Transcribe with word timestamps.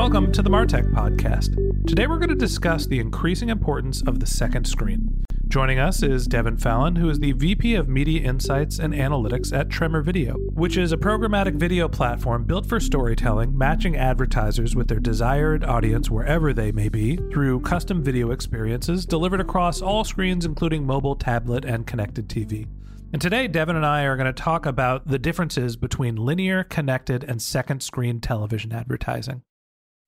Welcome 0.00 0.32
to 0.32 0.40
the 0.40 0.48
Martech 0.48 0.90
Podcast. 0.94 1.56
Today 1.86 2.06
we're 2.06 2.16
going 2.16 2.30
to 2.30 2.34
discuss 2.34 2.86
the 2.86 2.98
increasing 2.98 3.50
importance 3.50 4.00
of 4.06 4.18
the 4.18 4.24
second 4.24 4.64
screen. 4.64 5.26
Joining 5.48 5.78
us 5.78 6.02
is 6.02 6.26
Devin 6.26 6.56
Fallon, 6.56 6.96
who 6.96 7.10
is 7.10 7.18
the 7.18 7.32
VP 7.32 7.74
of 7.74 7.86
Media 7.86 8.22
Insights 8.22 8.78
and 8.78 8.94
Analytics 8.94 9.52
at 9.52 9.68
Tremor 9.68 10.00
Video, 10.00 10.36
which 10.54 10.78
is 10.78 10.92
a 10.92 10.96
programmatic 10.96 11.56
video 11.56 11.86
platform 11.86 12.44
built 12.44 12.64
for 12.64 12.80
storytelling, 12.80 13.56
matching 13.56 13.94
advertisers 13.94 14.74
with 14.74 14.88
their 14.88 15.00
desired 15.00 15.64
audience 15.64 16.08
wherever 16.08 16.54
they 16.54 16.72
may 16.72 16.88
be 16.88 17.16
through 17.30 17.60
custom 17.60 18.02
video 18.02 18.30
experiences 18.30 19.04
delivered 19.04 19.42
across 19.42 19.82
all 19.82 20.02
screens, 20.02 20.46
including 20.46 20.86
mobile, 20.86 21.14
tablet, 21.14 21.66
and 21.66 21.86
connected 21.86 22.26
TV. 22.26 22.66
And 23.12 23.20
today, 23.20 23.48
Devin 23.48 23.76
and 23.76 23.84
I 23.84 24.04
are 24.04 24.16
going 24.16 24.24
to 24.24 24.42
talk 24.42 24.64
about 24.64 25.08
the 25.08 25.18
differences 25.18 25.76
between 25.76 26.16
linear, 26.16 26.64
connected, 26.64 27.22
and 27.22 27.42
second 27.42 27.82
screen 27.82 28.18
television 28.18 28.72
advertising. 28.72 29.42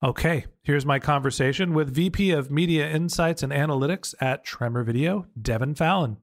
Okay, 0.05 0.47
here's 0.64 0.84
my 0.84 0.98
conversation 0.98 1.75
with 1.75 1.95
VP 1.95 2.33
of 2.33 2.50
Media 2.50 2.91
Insights 2.91 3.45
and 3.45 3.53
Analytics 3.53 4.17
at 4.20 4.42
Tremor 4.42 4.83
Video, 4.83 5.27
Devin 5.41 5.77
Fallon. 5.77 6.17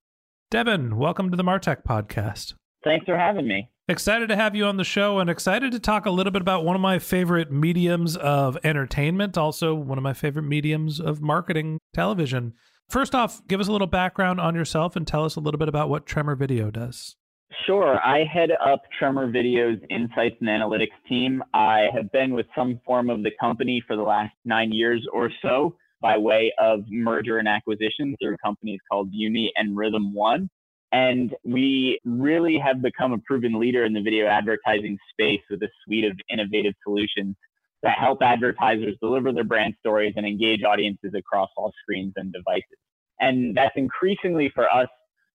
Devin, 0.51 0.97
welcome 0.97 1.31
to 1.31 1.37
the 1.37 1.45
Martech 1.45 1.83
podcast. 1.87 2.55
Thanks 2.83 3.05
for 3.05 3.17
having 3.17 3.47
me. 3.47 3.69
Excited 3.87 4.27
to 4.27 4.35
have 4.35 4.53
you 4.53 4.65
on 4.65 4.75
the 4.75 4.83
show 4.83 5.19
and 5.19 5.29
excited 5.29 5.71
to 5.71 5.79
talk 5.79 6.05
a 6.05 6.11
little 6.11 6.33
bit 6.33 6.41
about 6.41 6.65
one 6.65 6.75
of 6.75 6.81
my 6.81 6.99
favorite 6.99 7.53
mediums 7.53 8.17
of 8.17 8.57
entertainment, 8.65 9.37
also 9.37 9.73
one 9.73 9.97
of 9.97 10.03
my 10.03 10.13
favorite 10.13 10.43
mediums 10.43 10.99
of 10.99 11.21
marketing 11.21 11.79
television. 11.93 12.55
First 12.89 13.15
off, 13.15 13.41
give 13.47 13.61
us 13.61 13.69
a 13.69 13.71
little 13.71 13.87
background 13.87 14.41
on 14.41 14.55
yourself 14.55 14.97
and 14.97 15.07
tell 15.07 15.23
us 15.23 15.37
a 15.37 15.39
little 15.39 15.57
bit 15.57 15.69
about 15.69 15.87
what 15.87 16.05
Tremor 16.05 16.35
Video 16.35 16.69
does. 16.69 17.15
Sure. 17.65 17.99
I 18.05 18.23
head 18.25 18.51
up 18.63 18.83
Tremor 18.97 19.31
Video's 19.31 19.79
insights 19.89 20.35
and 20.39 20.49
analytics 20.49 20.95
team. 21.07 21.43
I 21.53 21.87
have 21.93 22.11
been 22.11 22.33
with 22.33 22.45
some 22.55 22.79
form 22.85 23.09
of 23.09 23.23
the 23.23 23.31
company 23.39 23.83
for 23.87 23.95
the 23.95 24.03
last 24.03 24.33
nine 24.45 24.71
years 24.71 25.05
or 25.11 25.31
so 25.41 25.75
by 26.01 26.17
way 26.17 26.53
of 26.59 26.81
merger 26.89 27.39
and 27.39 27.47
acquisition 27.47 28.15
through 28.21 28.37
companies 28.43 28.79
called 28.89 29.09
Unruly 29.13 29.51
and 29.55 29.75
Rhythm 29.75 30.13
One. 30.13 30.49
And 30.91 31.35
we 31.43 31.99
really 32.05 32.57
have 32.57 32.81
become 32.81 33.13
a 33.13 33.17
proven 33.19 33.59
leader 33.59 33.83
in 33.83 33.93
the 33.93 34.01
video 34.01 34.27
advertising 34.27 34.97
space 35.11 35.41
with 35.49 35.61
a 35.63 35.69
suite 35.85 36.05
of 36.05 36.19
innovative 36.31 36.73
solutions 36.83 37.35
that 37.83 37.97
help 37.97 38.21
advertisers 38.21 38.95
deliver 39.01 39.31
their 39.33 39.43
brand 39.43 39.73
stories 39.79 40.13
and 40.17 40.25
engage 40.25 40.63
audiences 40.63 41.13
across 41.15 41.49
all 41.57 41.73
screens 41.81 42.13
and 42.15 42.31
devices. 42.33 42.77
And 43.19 43.55
that's 43.55 43.75
increasingly 43.75 44.49
for 44.53 44.69
us 44.73 44.87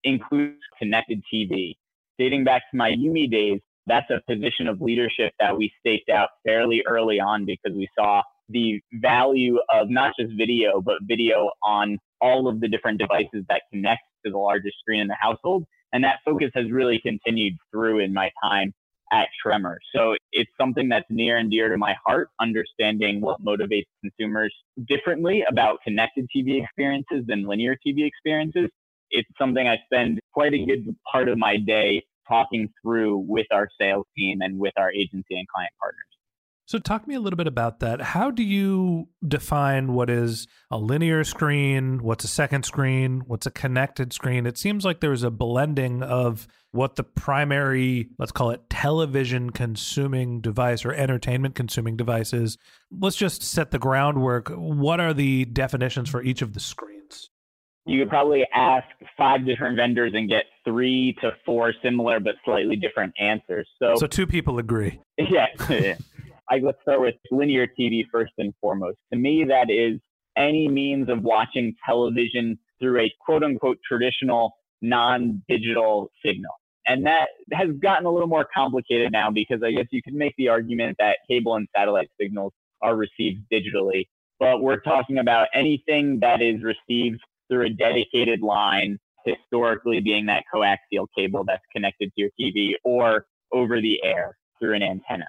includes 0.05 0.61
connected 0.79 1.23
TV 1.33 1.75
dating 2.19 2.45
back 2.45 2.63
to 2.71 2.77
my 2.77 2.89
Unruly 2.89 3.27
days, 3.27 3.61
that's 3.87 4.11
a 4.11 4.21
position 4.31 4.69
of 4.69 4.81
leadership 4.81 5.33
that 5.41 5.57
we 5.57 5.73
staked 5.81 6.09
out 6.09 6.29
fairly 6.47 6.83
early 6.87 7.19
on 7.19 7.45
because 7.45 7.77
we 7.77 7.89
saw 7.99 8.23
the 8.49 8.81
value 8.95 9.59
of 9.73 9.91
not 9.91 10.13
just 10.19 10.33
video, 10.37 10.81
but 10.81 10.97
video 11.03 11.51
on 11.65 11.99
all 12.21 12.49
of 12.49 12.61
the 12.61 12.69
different 12.69 12.99
devices 12.99 13.45
that 13.49 13.63
connect 13.73 14.03
to 14.25 14.31
the 14.31 14.39
largest 14.39 14.79
screen 14.79 15.01
in 15.01 15.09
the 15.09 15.17
household. 15.21 15.65
And 15.93 16.05
that 16.05 16.21
focus 16.25 16.51
has 16.55 16.71
really 16.71 17.01
continued 17.01 17.55
through 17.71 18.01
in 18.01 18.13
my 18.13 18.31
time 18.43 18.73
at 19.13 19.29
Tremor. 19.43 19.79
So 19.95 20.17
it's 20.33 20.51
something 20.59 20.89
that's 20.89 21.05
near 21.11 21.37
and 21.37 21.51
dear 21.51 21.69
to 21.69 21.77
my 21.77 21.95
heart, 22.05 22.31
understanding 22.41 23.21
what 23.21 23.45
motivates 23.45 23.85
consumers 24.01 24.55
differently 24.89 25.45
about 25.49 25.81
connected 25.85 26.27
TV 26.35 26.63
experiences 26.63 27.25
than 27.27 27.47
linear 27.47 27.77
TV 27.87 28.07
experiences. 28.07 28.71
It's 29.13 29.29
something 29.39 29.69
I 29.69 29.77
spend 29.85 30.21
quite 30.33 30.55
a 30.55 30.65
good 30.65 30.97
part 31.11 31.29
of 31.29 31.39
my 31.39 31.57
day 31.57 32.03
talking 32.29 32.69
through 32.83 33.19
with 33.29 33.47
our 33.53 33.69
sales 33.81 34.07
team 34.17 34.41
and 34.41 34.59
with 34.59 34.73
our 34.77 34.91
agency 34.91 35.37
and 35.37 35.47
client 35.49 35.73
partners. 35.81 36.07
So, 36.65 36.79
talk 36.79 37.07
me 37.07 37.15
a 37.15 37.21
little 37.21 37.37
bit 37.37 37.49
about 37.49 37.81
that. 37.81 38.01
How 38.01 38.31
do 38.31 38.43
you 38.43 39.09
define 39.27 39.93
what 39.93 40.09
is 40.09 40.47
a 40.71 40.79
linear 40.79 41.25
screen? 41.25 42.03
What's 42.03 42.25
a 42.25 42.29
second 42.29 42.65
screen? 42.65 43.25
What's 43.27 43.47
a 43.47 43.51
connected 43.51 44.13
screen? 44.13 44.47
It 44.47 44.57
seems 44.57 44.85
like 44.85 45.01
there's 45.01 45.25
a 45.25 45.31
blending 45.31 46.03
of 46.03 46.47
what 46.71 46.97
the 46.97 47.03
primary, 47.03 48.09
let's 48.19 48.33
call 48.33 48.51
it 48.51 48.71
television 48.71 49.51
consuming 49.51 50.41
device 50.41 50.85
or 50.85 50.95
entertainment 50.95 51.57
consuming 51.57 51.97
device 51.97 52.33
is. 52.33 52.57
Let's 52.91 53.17
just 53.17 53.43
set 53.43 53.71
the 53.71 53.79
groundwork. 53.79 54.49
What 54.49 55.01
are 55.01 55.13
the 55.13 55.45
definitions 55.45 56.09
for 56.09 56.23
each 56.23 56.41
of 56.41 56.55
the 56.55 56.61
screens? 56.61 57.02
You 57.85 58.01
could 58.01 58.09
probably 58.09 58.47
ask 58.55 58.87
five 59.17 59.45
different 59.45 59.77
vendors 59.77 60.13
and 60.15 60.29
get 60.29 60.45
three 60.65 61.17
to 61.21 61.33
four 61.45 61.75
similar 61.83 62.21
but 62.21 62.35
slightly 62.45 62.77
different 62.77 63.13
answers. 63.19 63.69
So, 63.81 63.95
so 63.97 64.07
two 64.07 64.27
people 64.27 64.59
agree. 64.59 65.01
Yeah. 65.19 65.95
I, 66.51 66.59
let's 66.59 66.79
start 66.83 67.01
with 67.01 67.15
linear 67.31 67.67
TV 67.67 68.03
first 68.13 68.33
and 68.37 68.53
foremost. 68.61 68.99
To 69.13 69.19
me, 69.19 69.45
that 69.49 69.71
is 69.71 70.01
any 70.37 70.69
means 70.69 71.09
of 71.09 71.23
watching 71.23 71.75
television 71.87 72.59
through 72.81 73.01
a 73.01 73.13
quote 73.25 73.43
unquote 73.43 73.79
traditional 73.87 74.53
non 74.83 75.43
digital 75.49 76.11
signal. 76.25 76.53
And 76.87 77.07
that 77.07 77.29
has 77.53 77.69
gotten 77.81 78.07
a 78.07 78.11
little 78.11 78.29
more 78.29 78.47
complicated 78.55 79.13
now 79.13 79.31
because 79.31 79.63
I 79.65 79.71
guess 79.71 79.87
you 79.93 80.03
could 80.03 80.15
make 80.15 80.35
the 80.37 80.49
argument 80.49 80.97
that 80.99 81.19
cable 81.29 81.55
and 81.55 81.69
satellite 81.75 82.11
signals 82.21 82.53
are 82.83 82.97
received 82.97 83.45
digitally. 83.51 84.09
But 84.41 84.61
we're 84.61 84.81
talking 84.81 85.19
about 85.19 85.47
anything 85.55 86.19
that 86.21 86.43
is 86.43 86.63
received 86.63 87.21
through 87.53 87.67
a 87.67 87.71
dedicated 87.71 88.41
line, 88.41 88.99
historically 89.27 90.01
being 90.01 90.25
that 90.27 90.45
coaxial 90.53 91.07
cable 91.17 91.45
that's 91.47 91.63
connected 91.71 92.11
to 92.15 92.23
your 92.23 92.31
TV 92.41 92.73
or 92.83 93.27
over 93.53 93.81
the 93.81 94.03
air 94.03 94.39
through 94.59 94.75
an 94.75 94.83
antenna. 94.83 95.27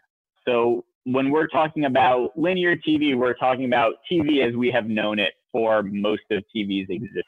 So 0.47 0.85
when 1.03 1.31
we're 1.31 1.47
talking 1.47 1.83
about 1.83 2.37
linear 2.37 2.77
TV, 2.77 3.17
we're 3.17 3.33
talking 3.33 3.65
about 3.65 3.95
TV 4.09 4.47
as 4.47 4.55
we 4.55 4.71
have 4.71 4.85
known 4.85 5.19
it 5.19 5.33
for 5.51 5.83
most 5.83 6.21
of 6.31 6.43
TV's 6.55 6.89
existence. 6.89 7.25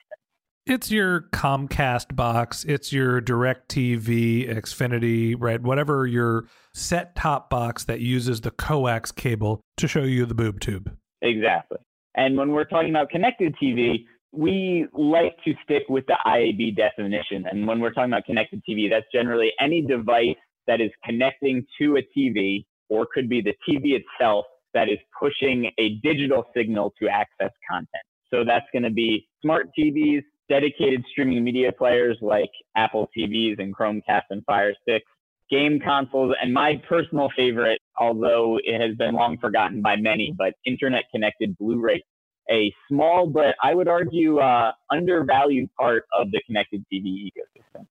It's 0.65 0.89
your 0.89 1.21
Comcast 1.33 2.15
box, 2.15 2.63
it's 2.63 2.91
your 2.91 3.21
DirecTV, 3.21 4.49
Xfinity, 4.49 5.35
right? 5.37 5.61
Whatever 5.61 6.07
your 6.07 6.45
set 6.73 7.15
top 7.15 7.49
box 7.49 7.83
that 7.83 7.99
uses 7.99 8.41
the 8.41 8.51
coax 8.51 9.11
cable 9.11 9.61
to 9.77 9.87
show 9.87 10.03
you 10.03 10.25
the 10.25 10.33
boob 10.33 10.61
tube. 10.61 10.95
Exactly. 11.21 11.77
And 12.15 12.37
when 12.37 12.51
we're 12.51 12.63
talking 12.63 12.89
about 12.89 13.09
connected 13.09 13.55
TV, 13.61 14.05
we 14.35 14.87
like 14.93 15.35
to 15.45 15.53
stick 15.63 15.83
with 15.89 16.05
the 16.07 16.17
IAB 16.25 16.75
definition. 16.75 17.45
And 17.49 17.67
when 17.67 17.79
we're 17.79 17.93
talking 17.93 18.11
about 18.11 18.25
connected 18.25 18.61
TV, 18.67 18.89
that's 18.89 19.05
generally 19.13 19.51
any 19.59 19.81
device 19.81 20.35
that 20.67 20.81
is 20.81 20.91
connecting 21.03 21.65
to 21.79 21.97
a 21.97 22.01
TV 22.17 22.65
or 22.89 23.07
could 23.11 23.29
be 23.29 23.41
the 23.41 23.53
TV 23.67 23.99
itself 23.99 24.45
that 24.73 24.89
is 24.89 24.99
pushing 25.17 25.71
a 25.79 25.95
digital 26.03 26.45
signal 26.55 26.93
to 27.01 27.07
access 27.07 27.51
content. 27.69 28.03
So 28.31 28.43
that's 28.43 28.65
going 28.73 28.83
to 28.83 28.89
be 28.89 29.27
smart 29.41 29.69
TVs, 29.77 30.23
dedicated 30.49 31.03
streaming 31.11 31.43
media 31.43 31.71
players 31.71 32.17
like 32.21 32.49
Apple 32.75 33.09
TVs 33.17 33.59
and 33.59 33.75
Chromecast 33.75 34.23
and 34.29 34.43
Fire 34.45 34.73
Sticks, 34.81 35.05
game 35.49 35.79
consoles, 35.79 36.35
and 36.41 36.53
my 36.53 36.81
personal 36.89 37.29
favorite, 37.35 37.79
although 37.97 38.59
it 38.63 38.81
has 38.81 38.95
been 38.97 39.15
long 39.15 39.37
forgotten 39.37 39.81
by 39.81 39.95
many, 39.95 40.33
but 40.37 40.53
internet 40.65 41.03
connected 41.11 41.57
Blu-ray, 41.57 42.03
a 42.49 42.73
small 42.87 43.27
but 43.27 43.55
I 43.63 43.73
would 43.73 43.87
argue 43.87 44.39
uh, 44.39 44.71
undervalued 44.91 45.69
part 45.79 46.05
of 46.17 46.31
the 46.31 46.41
connected 46.45 46.85
TV 46.91 47.29
ecosystem. 47.29 47.87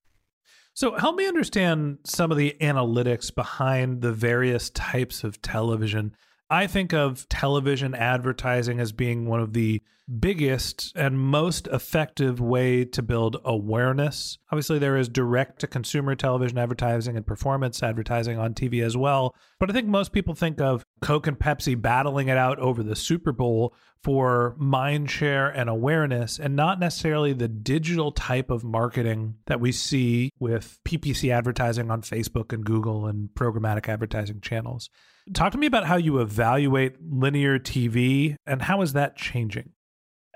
So, 0.77 0.97
help 0.97 1.17
me 1.17 1.27
understand 1.27 1.99
some 2.05 2.33
of 2.33 2.37
the 2.37 2.57
analytics 2.61 3.33
behind 3.33 4.01
the 4.03 4.13
various 4.13 4.71
types 4.71 5.23
of 5.23 5.41
television. 5.41 6.17
I 6.55 6.69
think 6.69 6.93
of 6.95 7.29
television 7.29 7.97
advertising 7.97 8.79
as 8.79 8.93
being 8.93 9.27
one 9.27 9.41
of 9.41 9.55
the 9.55 9.83
biggest 10.21 10.93
and 10.95 11.19
most 11.19 11.67
effective 11.67 12.41
way 12.41 12.85
to 12.85 13.03
build 13.03 13.39
awareness. 13.45 14.39
Obviously, 14.53 14.79
there 14.79 14.97
is 14.97 15.09
direct 15.09 15.59
to 15.61 15.67
consumer 15.67 16.15
television 16.15 16.57
advertising 16.57 17.17
and 17.17 17.27
performance 17.27 17.83
advertising 17.83 18.39
on 18.39 18.55
TV 18.55 18.85
as 18.85 18.97
well. 18.97 19.35
But 19.59 19.69
I 19.69 19.73
think 19.73 19.89
most 19.89 20.13
people 20.13 20.37
think 20.37 20.61
of 20.61 20.85
Coke 21.01 21.27
and 21.27 21.37
Pepsi 21.37 21.81
battling 21.81 22.29
it 22.29 22.37
out 22.37 22.61
over 22.61 22.85
the 22.85 22.95
Super 22.95 23.33
Bowl 23.33 23.75
for 24.05 24.55
mind 24.57 25.11
share 25.11 25.49
and 25.49 25.69
awareness, 25.69 26.39
and 26.39 26.55
not 26.55 26.79
necessarily 26.79 27.33
the 27.33 27.49
digital 27.49 28.13
type 28.13 28.51
of 28.51 28.63
marketing 28.63 29.39
that 29.47 29.59
we 29.59 29.73
see 29.73 30.31
with 30.39 30.79
PPC 30.85 31.33
advertising 31.33 31.91
on 31.91 32.03
Facebook 32.03 32.53
and 32.53 32.65
Google 32.65 33.07
and 33.07 33.31
programmatic 33.31 33.89
advertising 33.89 34.41
channels. 34.41 34.89
Talk 35.33 35.53
to 35.53 35.59
me 35.59 35.67
about 35.67 35.87
how 35.87 35.97
you 35.97 36.19
evaluate 36.19 36.97
linear 37.01 37.59
TV 37.59 38.37
and 38.47 38.61
how 38.61 38.83
is 38.83 38.93
that 38.93 39.17
changing? 39.17 39.71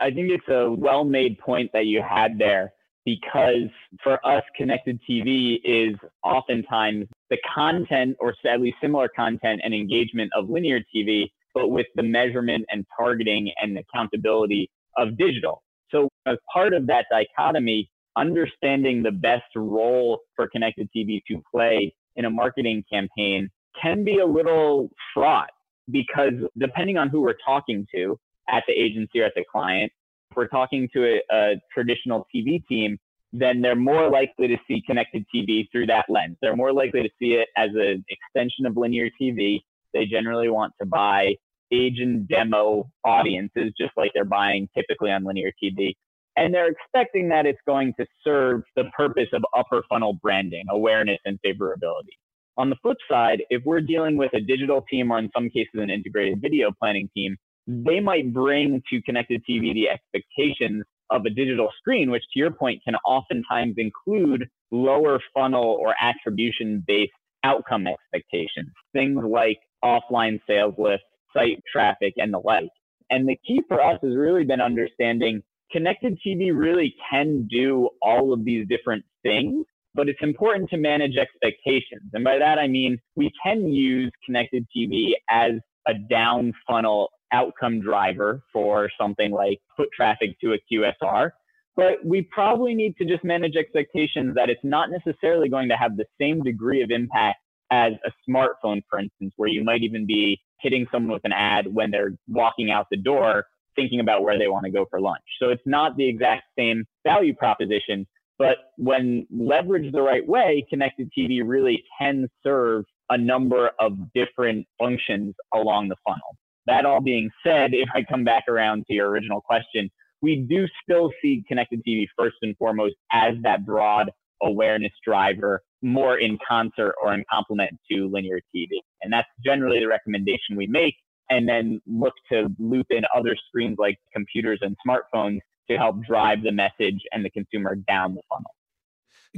I 0.00 0.10
think 0.10 0.30
it's 0.30 0.48
a 0.48 0.70
well 0.70 1.04
made 1.04 1.38
point 1.38 1.70
that 1.74 1.84
you 1.84 2.02
had 2.02 2.38
there 2.38 2.72
because 3.04 3.68
for 4.02 4.24
us, 4.26 4.42
connected 4.56 4.98
TV 5.08 5.58
is 5.62 5.94
oftentimes 6.24 7.06
the 7.28 7.36
content 7.54 8.16
or 8.18 8.34
sadly 8.42 8.74
similar 8.80 9.08
content 9.14 9.60
and 9.62 9.74
engagement 9.74 10.30
of 10.34 10.48
linear 10.48 10.80
TV, 10.94 11.30
but 11.54 11.68
with 11.68 11.86
the 11.94 12.02
measurement 12.02 12.64
and 12.70 12.86
targeting 12.96 13.52
and 13.60 13.78
accountability 13.78 14.70
of 14.96 15.18
digital. 15.18 15.62
So, 15.90 16.08
as 16.26 16.38
part 16.50 16.72
of 16.72 16.86
that 16.86 17.06
dichotomy, 17.10 17.90
understanding 18.16 19.02
the 19.02 19.12
best 19.12 19.54
role 19.54 20.20
for 20.34 20.48
connected 20.48 20.88
TV 20.96 21.20
to 21.28 21.42
play 21.50 21.94
in 22.16 22.24
a 22.24 22.30
marketing 22.30 22.84
campaign 22.90 23.50
can 23.80 24.04
be 24.04 24.18
a 24.18 24.26
little 24.26 24.90
fraught 25.14 25.50
because 25.90 26.34
depending 26.58 26.96
on 26.96 27.08
who 27.08 27.20
we're 27.22 27.36
talking 27.44 27.86
to, 27.94 28.18
at 28.48 28.64
the 28.66 28.72
agency 28.72 29.20
or 29.20 29.24
at 29.24 29.34
the 29.34 29.44
client. 29.50 29.92
If 30.30 30.36
we're 30.36 30.48
talking 30.48 30.88
to 30.94 31.04
a, 31.04 31.34
a 31.34 31.54
traditional 31.72 32.26
TV 32.34 32.66
team, 32.66 32.98
then 33.32 33.60
they're 33.60 33.76
more 33.76 34.10
likely 34.10 34.48
to 34.48 34.56
see 34.66 34.82
connected 34.86 35.24
TV 35.34 35.68
through 35.70 35.86
that 35.86 36.06
lens. 36.08 36.36
They're 36.40 36.56
more 36.56 36.72
likely 36.72 37.02
to 37.02 37.10
see 37.18 37.34
it 37.34 37.48
as 37.56 37.70
an 37.74 38.04
extension 38.08 38.66
of 38.66 38.76
linear 38.76 39.10
TV. 39.20 39.60
They 39.92 40.06
generally 40.06 40.48
want 40.48 40.72
to 40.80 40.86
buy 40.86 41.34
age 41.70 42.00
and 42.00 42.26
demo 42.26 42.90
audiences, 43.04 43.72
just 43.78 43.92
like 43.96 44.12
they're 44.14 44.24
buying 44.24 44.68
typically 44.74 45.10
on 45.10 45.24
linear 45.24 45.52
TV. 45.62 45.94
And 46.36 46.54
they're 46.54 46.68
expecting 46.70 47.28
that 47.30 47.46
it's 47.46 47.58
going 47.66 47.94
to 47.98 48.06
serve 48.24 48.62
the 48.76 48.84
purpose 48.96 49.28
of 49.32 49.44
upper 49.56 49.82
funnel 49.88 50.14
branding, 50.22 50.64
awareness, 50.70 51.18
and 51.26 51.38
favorability. 51.44 52.16
On 52.58 52.70
the 52.70 52.76
flip 52.82 52.98
side, 53.08 53.44
if 53.50 53.62
we're 53.64 53.80
dealing 53.80 54.16
with 54.16 54.34
a 54.34 54.40
digital 54.40 54.84
team 54.90 55.12
or 55.12 55.18
in 55.18 55.30
some 55.34 55.48
cases 55.48 55.74
an 55.74 55.90
integrated 55.90 56.40
video 56.42 56.70
planning 56.78 57.08
team, 57.14 57.36
they 57.68 58.00
might 58.00 58.32
bring 58.32 58.82
to 58.90 59.02
connected 59.02 59.42
TV 59.48 59.72
the 59.72 59.88
expectations 59.88 60.82
of 61.10 61.24
a 61.24 61.30
digital 61.30 61.68
screen, 61.78 62.10
which 62.10 62.24
to 62.32 62.38
your 62.38 62.50
point 62.50 62.82
can 62.84 62.96
oftentimes 63.06 63.74
include 63.78 64.48
lower 64.72 65.20
funnel 65.32 65.78
or 65.80 65.94
attribution 66.00 66.82
based 66.86 67.12
outcome 67.44 67.86
expectations, 67.86 68.72
things 68.92 69.22
like 69.24 69.58
offline 69.84 70.40
sales 70.46 70.74
lift, 70.78 71.04
site 71.32 71.62
traffic, 71.70 72.14
and 72.16 72.34
the 72.34 72.38
like. 72.38 72.68
And 73.10 73.28
the 73.28 73.38
key 73.46 73.62
for 73.68 73.80
us 73.80 73.98
has 74.02 74.16
really 74.16 74.44
been 74.44 74.60
understanding 74.60 75.42
connected 75.70 76.18
TV 76.26 76.50
really 76.52 76.94
can 77.10 77.46
do 77.46 77.90
all 78.02 78.32
of 78.32 78.44
these 78.44 78.66
different 78.68 79.04
things, 79.22 79.64
but 79.94 80.08
it's 80.08 80.22
important 80.22 80.70
to 80.70 80.76
manage 80.76 81.16
expectations. 81.16 82.10
And 82.12 82.24
by 82.24 82.38
that, 82.38 82.58
I 82.58 82.68
mean 82.68 82.98
we 83.16 83.30
can 83.42 83.72
use 83.72 84.10
connected 84.24 84.66
TV 84.76 85.12
as 85.30 85.52
a 85.86 85.94
down 86.10 86.52
funnel 86.66 87.10
outcome 87.32 87.80
driver 87.80 88.42
for 88.52 88.90
something 89.00 89.30
like 89.30 89.58
foot 89.76 89.88
traffic 89.94 90.38
to 90.40 90.54
a 90.54 90.58
QSR. 90.72 91.30
But 91.76 92.04
we 92.04 92.22
probably 92.22 92.74
need 92.74 92.96
to 92.96 93.04
just 93.04 93.24
manage 93.24 93.54
expectations 93.54 94.34
that 94.34 94.50
it's 94.50 94.64
not 94.64 94.90
necessarily 94.90 95.48
going 95.48 95.68
to 95.68 95.76
have 95.76 95.96
the 95.96 96.06
same 96.20 96.42
degree 96.42 96.82
of 96.82 96.90
impact 96.90 97.38
as 97.70 97.92
a 98.04 98.10
smartphone, 98.28 98.82
for 98.88 98.98
instance, 98.98 99.32
where 99.36 99.48
you 99.48 99.62
might 99.62 99.82
even 99.82 100.06
be 100.06 100.40
hitting 100.60 100.86
someone 100.90 101.12
with 101.12 101.24
an 101.24 101.32
ad 101.32 101.72
when 101.72 101.90
they're 101.90 102.14
walking 102.26 102.70
out 102.70 102.86
the 102.90 102.96
door 102.96 103.44
thinking 103.76 104.00
about 104.00 104.24
where 104.24 104.38
they 104.38 104.48
want 104.48 104.64
to 104.64 104.72
go 104.72 104.86
for 104.90 105.00
lunch. 105.00 105.22
So 105.40 105.50
it's 105.50 105.62
not 105.64 105.96
the 105.96 106.08
exact 106.08 106.44
same 106.58 106.84
value 107.06 107.34
proposition, 107.34 108.06
but 108.38 108.58
when 108.76 109.26
leveraged 109.34 109.92
the 109.92 110.02
right 110.02 110.26
way, 110.26 110.64
connected 110.70 111.10
TV 111.16 111.42
really 111.44 111.82
can 111.98 112.28
serve 112.44 112.84
a 113.10 113.18
number 113.18 113.70
of 113.80 113.96
different 114.14 114.66
functions 114.78 115.34
along 115.54 115.88
the 115.88 115.96
funnel. 116.06 116.36
That 116.66 116.84
all 116.84 117.00
being 117.00 117.30
said, 117.44 117.72
if 117.74 117.88
I 117.94 118.02
come 118.02 118.24
back 118.24 118.44
around 118.48 118.84
to 118.86 118.94
your 118.94 119.08
original 119.08 119.40
question, 119.40 119.90
we 120.20 120.36
do 120.36 120.66
still 120.82 121.10
see 121.22 121.44
connected 121.48 121.82
TV 121.86 122.06
first 122.16 122.36
and 122.42 122.56
foremost 122.58 122.94
as 123.12 123.34
that 123.42 123.64
broad 123.64 124.10
awareness 124.42 124.92
driver, 125.04 125.62
more 125.82 126.18
in 126.18 126.38
concert 126.46 126.94
or 127.02 127.14
in 127.14 127.24
complement 127.30 127.70
to 127.90 128.08
linear 128.08 128.40
TV. 128.54 128.68
And 129.02 129.12
that's 129.12 129.28
generally 129.44 129.80
the 129.80 129.88
recommendation 129.88 130.56
we 130.56 130.66
make. 130.66 130.94
And 131.30 131.48
then 131.48 131.80
look 131.86 132.14
to 132.32 132.48
loop 132.58 132.86
in 132.90 133.02
other 133.14 133.36
screens 133.48 133.76
like 133.78 133.98
computers 134.14 134.60
and 134.62 134.76
smartphones 134.86 135.40
to 135.70 135.76
help 135.76 136.02
drive 136.04 136.42
the 136.42 136.52
message 136.52 137.02
and 137.12 137.24
the 137.24 137.30
consumer 137.30 137.74
down 137.74 138.14
the 138.14 138.22
funnel. 138.28 138.50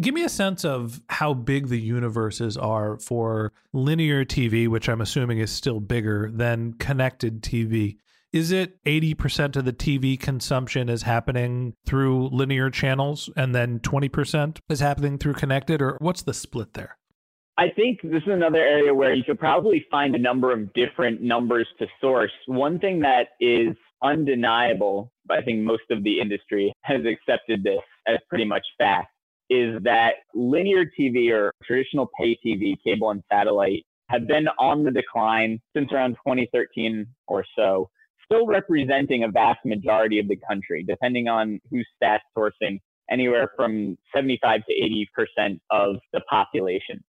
Give 0.01 0.15
me 0.15 0.25
a 0.25 0.29
sense 0.29 0.65
of 0.65 1.01
how 1.09 1.35
big 1.35 1.69
the 1.69 1.81
universes 1.81 2.57
are 2.57 2.99
for 2.99 3.53
linear 3.73 4.25
TV, 4.25 4.69
which 4.69 4.89
I'm 4.89 5.01
assuming 5.01 5.39
is 5.39 5.51
still 5.51 5.81
bigger 5.81 6.31
than 6.33 6.75
connected 6.75 7.43
TV. 7.43 7.97
Is 8.33 8.53
it 8.53 8.83
80% 8.85 9.57
of 9.57 9.65
the 9.65 9.73
TV 9.73 10.19
consumption 10.19 10.89
is 10.89 11.03
happening 11.03 11.75
through 11.85 12.29
linear 12.29 12.71
channels 12.71 13.29
and 13.37 13.53
then 13.53 13.81
20% 13.81 14.59
is 14.69 14.79
happening 14.79 15.19
through 15.19 15.35
connected, 15.35 15.83
or 15.83 15.97
what's 16.01 16.23
the 16.23 16.35
split 16.35 16.75
there? 16.75 16.97
I 17.59 17.69
think 17.75 18.01
this 18.03 18.23
is 18.23 18.29
another 18.29 18.61
area 18.61 18.95
where 18.95 19.13
you 19.13 19.25
could 19.25 19.41
probably 19.41 19.85
find 19.91 20.15
a 20.15 20.19
number 20.19 20.53
of 20.53 20.73
different 20.73 21.21
numbers 21.21 21.67
to 21.81 21.87
source. 22.01 22.31
One 22.47 22.79
thing 22.79 23.01
that 23.01 23.31
is 23.41 23.77
undeniable, 24.03 25.13
but 25.27 25.39
I 25.39 25.43
think 25.43 25.61
most 25.61 25.85
of 25.91 26.03
the 26.05 26.21
industry 26.21 26.73
has 26.83 27.01
accepted 27.05 27.63
this 27.63 27.81
as 28.07 28.19
pretty 28.29 28.45
much 28.45 28.67
fact, 28.79 29.09
is 29.49 29.83
that 29.83 30.15
linear 30.35 30.85
TV 30.99 31.31
or 31.33 31.53
traditional 31.65 32.09
pay 32.19 32.39
TV, 32.45 32.77
cable 32.85 33.11
and 33.11 33.23
satellite 33.31 33.85
have 34.09 34.27
been 34.27 34.49
on 34.59 34.85
the 34.85 34.91
decline 34.91 35.61
since 35.75 35.93
around 35.93 36.15
2013 36.27 37.07
or 37.29 37.45
so, 37.57 37.89
still 38.25 38.47
representing 38.47 39.25
a 39.25 39.29
vast 39.29 39.61
majority 39.65 40.19
of 40.19 40.29
the 40.29 40.39
country, 40.49 40.85
depending 40.87 41.29
on 41.29 41.61
who's 41.71 41.87
stats 42.03 42.21
sourcing, 42.37 42.81
anywhere 43.11 43.51
from 43.57 43.97
75 44.15 44.63
to 44.67 45.07
80% 45.41 45.61
of 45.71 45.97
the 46.13 46.21
population. 46.29 47.03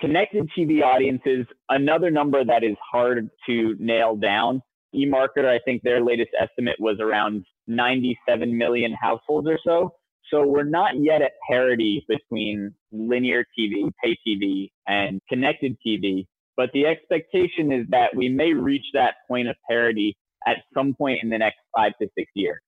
Connected 0.00 0.48
TV 0.56 0.82
audiences, 0.82 1.46
another 1.68 2.10
number 2.10 2.44
that 2.44 2.62
is 2.62 2.76
hard 2.90 3.28
to 3.46 3.76
nail 3.80 4.14
down. 4.14 4.62
eMarketer, 4.94 5.46
I 5.46 5.58
think 5.64 5.82
their 5.82 6.02
latest 6.02 6.30
estimate 6.40 6.76
was 6.78 6.98
around 7.00 7.44
97 7.66 8.56
million 8.56 8.94
households 9.00 9.48
or 9.48 9.58
so. 9.64 9.94
So 10.30 10.46
we're 10.46 10.64
not 10.64 10.92
yet 11.00 11.22
at 11.22 11.32
parity 11.48 12.04
between 12.08 12.74
linear 12.92 13.44
TV, 13.58 13.90
pay 14.02 14.16
TV, 14.26 14.70
and 14.86 15.20
connected 15.28 15.76
TV. 15.86 16.26
But 16.56 16.70
the 16.72 16.86
expectation 16.86 17.72
is 17.72 17.86
that 17.90 18.14
we 18.14 18.28
may 18.28 18.52
reach 18.52 18.84
that 18.92 19.14
point 19.26 19.48
of 19.48 19.56
parity 19.68 20.16
at 20.46 20.58
some 20.74 20.94
point 20.94 21.20
in 21.22 21.30
the 21.30 21.38
next 21.38 21.58
five 21.74 21.92
to 22.00 22.08
six 22.16 22.30
years. 22.34 22.60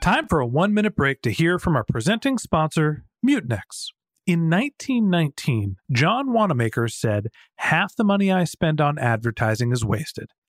Time 0.00 0.28
for 0.28 0.40
a 0.40 0.46
one 0.46 0.74
minute 0.74 0.94
break 0.94 1.22
to 1.22 1.30
hear 1.30 1.58
from 1.58 1.76
our 1.76 1.84
presenting 1.84 2.38
sponsor, 2.38 3.04
Mutinex. 3.26 3.88
In 4.26 4.48
1919, 4.50 5.76
John 5.90 6.32
Wanamaker 6.32 6.88
said, 6.88 7.28
Half 7.56 7.96
the 7.96 8.04
money 8.04 8.30
I 8.30 8.44
spend 8.44 8.80
on 8.80 8.98
advertising 8.98 9.72
is 9.72 9.84
wasted. 9.84 10.30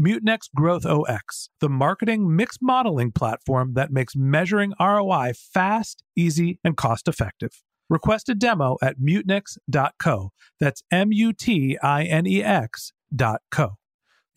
Mutinex 0.00 0.48
Growth 0.54 0.86
OS, 0.86 1.50
the 1.60 1.68
marketing 1.68 2.34
mix 2.34 2.56
modeling 2.62 3.12
platform 3.12 3.74
that 3.74 3.92
makes 3.92 4.16
measuring 4.16 4.72
ROI 4.80 5.32
fast, 5.34 6.02
easy, 6.16 6.58
and 6.64 6.74
cost 6.74 7.06
effective. 7.06 7.62
Request 7.90 8.30
a 8.30 8.34
demo 8.34 8.78
at 8.82 8.98
mutinex.co. 8.98 10.32
That's 10.58 10.82
M 10.90 11.12
U 11.12 11.34
T 11.34 11.76
I 11.82 12.04
N 12.04 12.26
E 12.26 12.42
X 12.42 12.92
dot 13.14 13.42
co. 13.50 13.76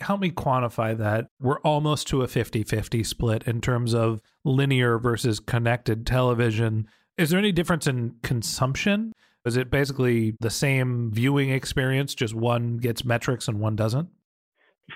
Help 0.01 0.20
me 0.20 0.32
quantify 0.32 0.98
that. 0.98 1.27
We're 1.39 1.62
almost 1.62 2.08
to 2.08 2.24
a 2.24 2.27
50 2.27 2.63
50 2.63 3.03
split 3.05 3.43
in 3.43 3.62
terms 3.62 3.93
of 3.93 4.22
linear 4.43 5.00
versus 5.00 5.39
connected 5.39 6.05
television. 6.05 6.89
Is 7.17 7.29
there 7.29 7.39
any 7.39 7.53
difference 7.53 7.88
in 7.88 8.15
consumption? 8.22 9.13
Is 9.46 9.55
it 9.55 9.70
basically 9.70 10.36
the 10.41 10.50
same 10.50 11.12
viewing 11.13 11.51
experience, 11.51 12.15
just 12.15 12.34
one 12.34 12.77
gets 12.77 13.05
metrics 13.05 13.48
and 13.48 13.62
one 13.62 13.77
doesn't? 13.77 14.10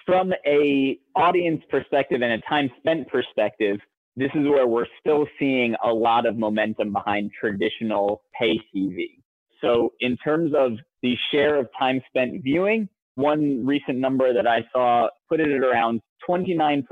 From 0.06 0.34
a 0.46 1.00
audience 1.16 1.64
perspective 1.70 2.22
and 2.22 2.34
a 2.34 2.42
time 2.48 2.70
spent 2.80 3.08
perspective, 3.10 3.80
this 4.16 4.32
is 4.34 4.48
where 4.48 4.68
we're 4.68 4.88
still 5.00 5.28
seeing 5.38 5.76
a 5.84 5.94
lot 5.94 6.26
of 6.26 6.38
momentum 6.38 6.92
behind 6.92 7.32
traditional 7.40 8.22
pay 8.40 8.60
TV. 8.74 9.20
So 9.62 9.94
in 10.00 10.18
terms 10.18 10.54
of 10.56 10.74
the 11.02 11.16
share 11.32 11.56
of 11.56 11.68
time 11.78 12.02
spent 12.10 12.44
viewing, 12.44 12.90
one 13.16 13.66
recent 13.66 13.98
number 13.98 14.34
that 14.34 14.48
I 14.48 14.64
saw 14.72 15.10
put 15.28 15.40
it 15.40 15.50
at 15.50 15.64
around 15.64 16.02
29% 16.28 16.84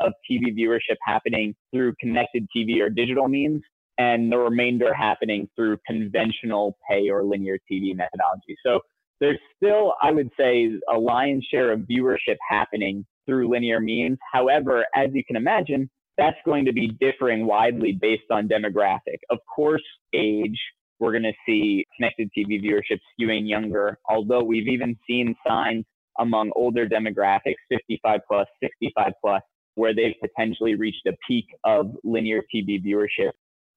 of 0.00 0.12
TV 0.30 0.56
viewership 0.56 0.96
happening 1.04 1.54
through 1.72 1.94
connected 2.00 2.46
TV 2.54 2.80
or 2.80 2.90
digital 2.90 3.28
means, 3.28 3.62
and 3.98 4.30
the 4.30 4.38
remainder 4.38 4.92
happening 4.92 5.48
through 5.56 5.78
conventional 5.86 6.76
pay 6.88 7.10
or 7.10 7.22
linear 7.24 7.58
TV 7.70 7.94
methodology. 7.94 8.56
So 8.64 8.80
there's 9.20 9.38
still, 9.56 9.94
I 10.02 10.10
would 10.10 10.30
say, 10.38 10.70
a 10.92 10.98
lion's 10.98 11.44
share 11.50 11.72
of 11.72 11.80
viewership 11.80 12.36
happening 12.48 13.04
through 13.26 13.50
linear 13.50 13.80
means. 13.80 14.18
However, 14.32 14.86
as 14.94 15.10
you 15.12 15.22
can 15.24 15.36
imagine, 15.36 15.90
that's 16.16 16.36
going 16.44 16.64
to 16.64 16.72
be 16.72 16.88
differing 17.00 17.46
widely 17.46 17.92
based 17.92 18.30
on 18.30 18.48
demographic. 18.48 19.18
Of 19.30 19.38
course, 19.54 19.82
age, 20.14 20.58
we're 20.98 21.12
going 21.12 21.22
to 21.22 21.32
see 21.46 21.86
connected 21.96 22.30
TV 22.36 22.62
viewership 22.62 22.98
skewing 23.18 23.48
younger, 23.48 23.98
although 24.08 24.42
we've 24.42 24.68
even 24.68 24.96
seen 25.06 25.34
signs 25.46 25.84
among 26.18 26.50
older 26.56 26.86
demographics, 26.86 27.54
55 27.70 28.20
plus, 28.28 28.46
65 28.62 29.12
plus, 29.22 29.42
where 29.76 29.94
they've 29.94 30.14
potentially 30.20 30.74
reached 30.74 31.06
a 31.06 31.12
peak 31.26 31.46
of 31.64 31.92
linear 32.04 32.42
TV 32.54 32.84
viewership. 32.84 33.30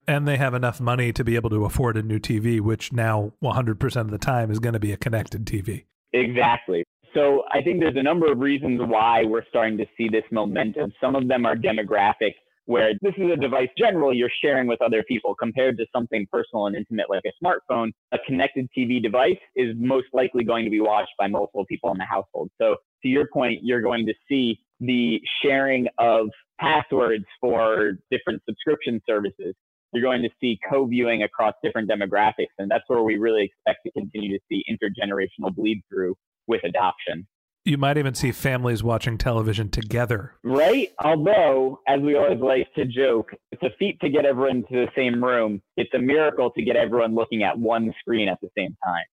And 0.06 0.28
they 0.28 0.36
have 0.36 0.54
enough 0.54 0.80
money 0.80 1.12
to 1.12 1.24
be 1.24 1.34
able 1.34 1.50
to 1.50 1.64
afford 1.64 1.96
a 1.96 2.02
new 2.02 2.18
TV, 2.18 2.60
which 2.60 2.92
now 2.92 3.32
100% 3.42 3.96
of 3.96 4.10
the 4.10 4.18
time 4.18 4.50
is 4.50 4.58
going 4.58 4.74
to 4.74 4.80
be 4.80 4.92
a 4.92 4.96
connected 4.96 5.46
TV. 5.46 5.84
Exactly. 6.12 6.84
So 7.14 7.44
I 7.52 7.62
think 7.62 7.80
there's 7.80 7.96
a 7.96 8.02
number 8.02 8.30
of 8.30 8.38
reasons 8.38 8.80
why 8.84 9.24
we're 9.24 9.46
starting 9.48 9.78
to 9.78 9.86
see 9.96 10.08
this 10.08 10.24
momentum. 10.30 10.92
Some 11.00 11.14
of 11.14 11.28
them 11.28 11.46
are 11.46 11.54
demographic, 11.56 12.34
where 12.66 12.92
this 13.02 13.14
is 13.16 13.30
a 13.30 13.36
device 13.36 13.68
generally 13.78 14.16
you're 14.16 14.30
sharing 14.42 14.66
with 14.66 14.82
other 14.82 15.02
people 15.04 15.34
compared 15.34 15.76
to 15.78 15.86
something 15.94 16.26
personal 16.30 16.66
and 16.66 16.76
intimate 16.76 17.08
like 17.08 17.22
a 17.24 17.44
smartphone. 17.44 17.92
A 18.12 18.18
connected 18.26 18.68
TV 18.76 19.02
device 19.02 19.38
is 19.54 19.74
most 19.78 20.06
likely 20.12 20.44
going 20.44 20.64
to 20.64 20.70
be 20.70 20.80
watched 20.80 21.12
by 21.18 21.28
multiple 21.28 21.64
people 21.66 21.92
in 21.92 21.98
the 21.98 22.04
household. 22.04 22.50
So 22.60 22.76
to 23.02 23.08
your 23.08 23.28
point, 23.32 23.60
you're 23.62 23.82
going 23.82 24.06
to 24.06 24.14
see 24.28 24.60
the 24.80 25.20
sharing 25.42 25.86
of 25.98 26.28
passwords 26.58 27.24
for 27.40 27.98
different 28.10 28.42
subscription 28.48 29.00
services. 29.06 29.54
You're 29.94 30.02
going 30.02 30.22
to 30.22 30.30
see 30.40 30.58
co-viewing 30.68 31.22
across 31.22 31.54
different 31.62 31.88
demographics. 31.88 32.52
And 32.58 32.70
that's 32.70 32.84
where 32.88 33.02
we 33.02 33.16
really 33.16 33.44
expect 33.44 33.84
to 33.86 33.92
continue 33.92 34.36
to 34.36 34.44
see 34.50 34.64
intergenerational 34.68 35.54
bleed 35.54 35.82
through 35.88 36.16
with 36.48 36.62
adoption. 36.64 37.26
You 37.64 37.78
might 37.78 37.96
even 37.96 38.12
see 38.12 38.30
families 38.32 38.82
watching 38.82 39.16
television 39.16 39.70
together. 39.70 40.34
Right? 40.42 40.92
Although, 41.02 41.80
as 41.88 42.00
we 42.00 42.14
always 42.14 42.40
like 42.40 42.74
to 42.74 42.84
joke, 42.84 43.30
it's 43.52 43.62
a 43.62 43.70
feat 43.78 43.98
to 44.00 44.10
get 44.10 44.26
everyone 44.26 44.64
to 44.70 44.84
the 44.84 44.88
same 44.94 45.24
room. 45.24 45.62
It's 45.78 45.94
a 45.94 45.98
miracle 45.98 46.50
to 46.50 46.62
get 46.62 46.76
everyone 46.76 47.14
looking 47.14 47.42
at 47.42 47.58
one 47.58 47.94
screen 48.00 48.28
at 48.28 48.38
the 48.42 48.50
same 48.58 48.76
time. 48.84 49.04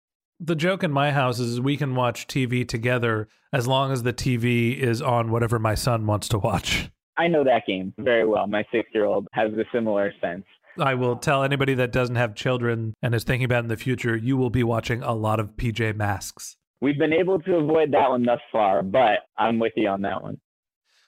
The 0.40 0.56
joke 0.56 0.82
in 0.82 0.90
my 0.90 1.12
house 1.12 1.38
is 1.38 1.60
we 1.60 1.76
can 1.76 1.94
watch 1.94 2.26
TV 2.26 2.66
together 2.66 3.28
as 3.52 3.68
long 3.68 3.92
as 3.92 4.02
the 4.02 4.12
TV 4.12 4.76
is 4.76 5.02
on 5.02 5.30
whatever 5.30 5.58
my 5.58 5.74
son 5.74 6.06
wants 6.06 6.26
to 6.28 6.38
watch. 6.38 6.90
I 7.16 7.28
know 7.28 7.44
that 7.44 7.66
game 7.66 7.92
very 7.98 8.26
well. 8.26 8.46
My 8.46 8.64
six 8.72 8.88
year 8.94 9.04
old 9.04 9.28
has 9.32 9.52
a 9.52 9.64
similar 9.72 10.12
sense. 10.22 10.44
I 10.80 10.94
will 10.94 11.16
tell 11.16 11.44
anybody 11.44 11.74
that 11.74 11.92
doesn't 11.92 12.16
have 12.16 12.34
children 12.34 12.94
and 13.02 13.14
is 13.14 13.24
thinking 13.24 13.44
about 13.44 13.64
in 13.64 13.68
the 13.68 13.76
future, 13.76 14.16
you 14.16 14.36
will 14.36 14.50
be 14.50 14.62
watching 14.62 15.02
a 15.02 15.14
lot 15.14 15.40
of 15.40 15.56
PJ 15.56 15.96
Masks. 15.96 16.56
We've 16.80 16.98
been 16.98 17.12
able 17.12 17.40
to 17.40 17.56
avoid 17.56 17.92
that 17.92 18.08
one 18.08 18.24
thus 18.24 18.40
far, 18.50 18.82
but 18.82 19.20
I'm 19.36 19.58
with 19.58 19.72
you 19.76 19.88
on 19.88 20.02
that 20.02 20.22
one. 20.22 20.38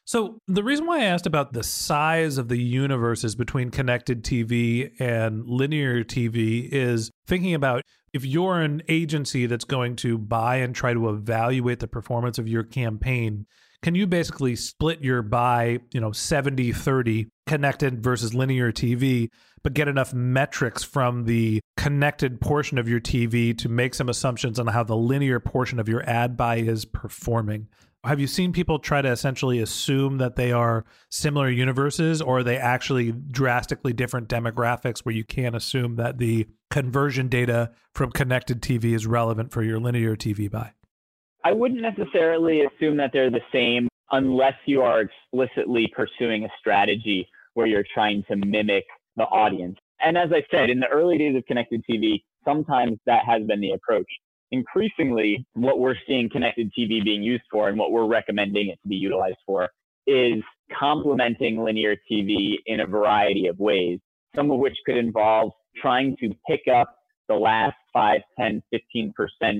So, 0.04 0.40
the 0.48 0.64
reason 0.64 0.86
why 0.86 1.00
I 1.00 1.04
asked 1.04 1.26
about 1.26 1.52
the 1.52 1.62
size 1.62 2.36
of 2.36 2.48
the 2.48 2.58
universes 2.58 3.36
between 3.36 3.70
connected 3.70 4.24
TV 4.24 4.90
and 4.98 5.46
linear 5.46 6.02
TV 6.02 6.68
is 6.70 7.10
thinking 7.26 7.54
about 7.54 7.82
if 8.12 8.24
you're 8.24 8.60
an 8.60 8.82
agency 8.88 9.46
that's 9.46 9.64
going 9.64 9.96
to 9.96 10.18
buy 10.18 10.56
and 10.56 10.74
try 10.74 10.92
to 10.92 11.08
evaluate 11.08 11.78
the 11.78 11.86
performance 11.86 12.38
of 12.38 12.48
your 12.48 12.64
campaign, 12.64 13.46
can 13.82 13.94
you 13.94 14.06
basically 14.06 14.54
split 14.54 15.02
your 15.02 15.22
buy, 15.22 15.78
you 15.92 16.00
know, 16.00 16.12
70 16.12 16.72
30 16.72 17.28
connected 17.46 18.02
versus 18.02 18.34
linear 18.34 18.72
TV, 18.72 19.28
but 19.62 19.74
get 19.74 19.88
enough 19.88 20.12
metrics 20.12 20.82
from 20.82 21.24
the 21.24 21.60
connected 21.76 22.40
portion 22.40 22.78
of 22.78 22.88
your 22.88 23.00
TV 23.00 23.56
to 23.58 23.68
make 23.68 23.94
some 23.94 24.08
assumptions 24.08 24.58
on 24.58 24.66
how 24.68 24.82
the 24.82 24.96
linear 24.96 25.40
portion 25.40 25.78
of 25.78 25.88
your 25.88 26.08
ad 26.08 26.36
buy 26.36 26.56
is 26.56 26.84
performing? 26.84 27.68
Have 28.04 28.18
you 28.18 28.26
seen 28.26 28.52
people 28.52 28.80
try 28.80 29.00
to 29.00 29.08
essentially 29.08 29.60
assume 29.60 30.18
that 30.18 30.34
they 30.34 30.50
are 30.50 30.84
similar 31.08 31.48
universes 31.48 32.20
or 32.20 32.38
are 32.38 32.42
they 32.42 32.56
actually 32.56 33.12
drastically 33.12 33.92
different 33.92 34.28
demographics 34.28 35.00
where 35.00 35.14
you 35.14 35.22
can't 35.22 35.54
assume 35.54 35.94
that 35.96 36.18
the 36.18 36.48
conversion 36.70 37.28
data 37.28 37.70
from 37.94 38.10
connected 38.10 38.60
TV 38.60 38.94
is 38.94 39.06
relevant 39.06 39.52
for 39.52 39.62
your 39.62 39.78
linear 39.78 40.16
TV 40.16 40.50
buy? 40.50 40.72
I 41.44 41.52
wouldn't 41.52 41.80
necessarily 41.80 42.62
assume 42.62 42.96
that 42.96 43.10
they're 43.12 43.30
the 43.30 43.40
same 43.52 43.88
unless 44.10 44.54
you 44.66 44.82
are 44.82 45.02
explicitly 45.02 45.92
pursuing 45.94 46.44
a 46.44 46.48
strategy 46.58 47.28
where 47.54 47.66
you're 47.66 47.84
trying 47.94 48.24
to 48.28 48.36
mimic 48.36 48.84
the 49.16 49.24
audience. 49.24 49.76
And 50.00 50.16
as 50.18 50.30
I 50.32 50.42
said, 50.50 50.70
in 50.70 50.80
the 50.80 50.88
early 50.88 51.18
days 51.18 51.36
of 51.36 51.44
connected 51.46 51.84
TV, 51.88 52.22
sometimes 52.44 52.98
that 53.06 53.24
has 53.24 53.42
been 53.46 53.60
the 53.60 53.72
approach. 53.72 54.08
Increasingly, 54.50 55.46
what 55.54 55.78
we're 55.78 55.96
seeing 56.06 56.28
connected 56.28 56.70
TV 56.78 57.02
being 57.02 57.22
used 57.22 57.44
for 57.50 57.68
and 57.68 57.78
what 57.78 57.90
we're 57.90 58.06
recommending 58.06 58.68
it 58.68 58.78
to 58.82 58.88
be 58.88 58.96
utilized 58.96 59.38
for 59.46 59.70
is 60.06 60.42
complementing 60.78 61.62
linear 61.62 61.96
TV 62.10 62.56
in 62.66 62.80
a 62.80 62.86
variety 62.86 63.46
of 63.46 63.58
ways, 63.58 63.98
some 64.34 64.50
of 64.50 64.58
which 64.58 64.76
could 64.84 64.96
involve 64.96 65.52
trying 65.80 66.16
to 66.18 66.34
pick 66.46 66.62
up 66.72 66.94
the 67.28 67.34
last 67.34 67.76
5, 67.92 68.20
10, 68.38 68.62
15% 68.74 69.12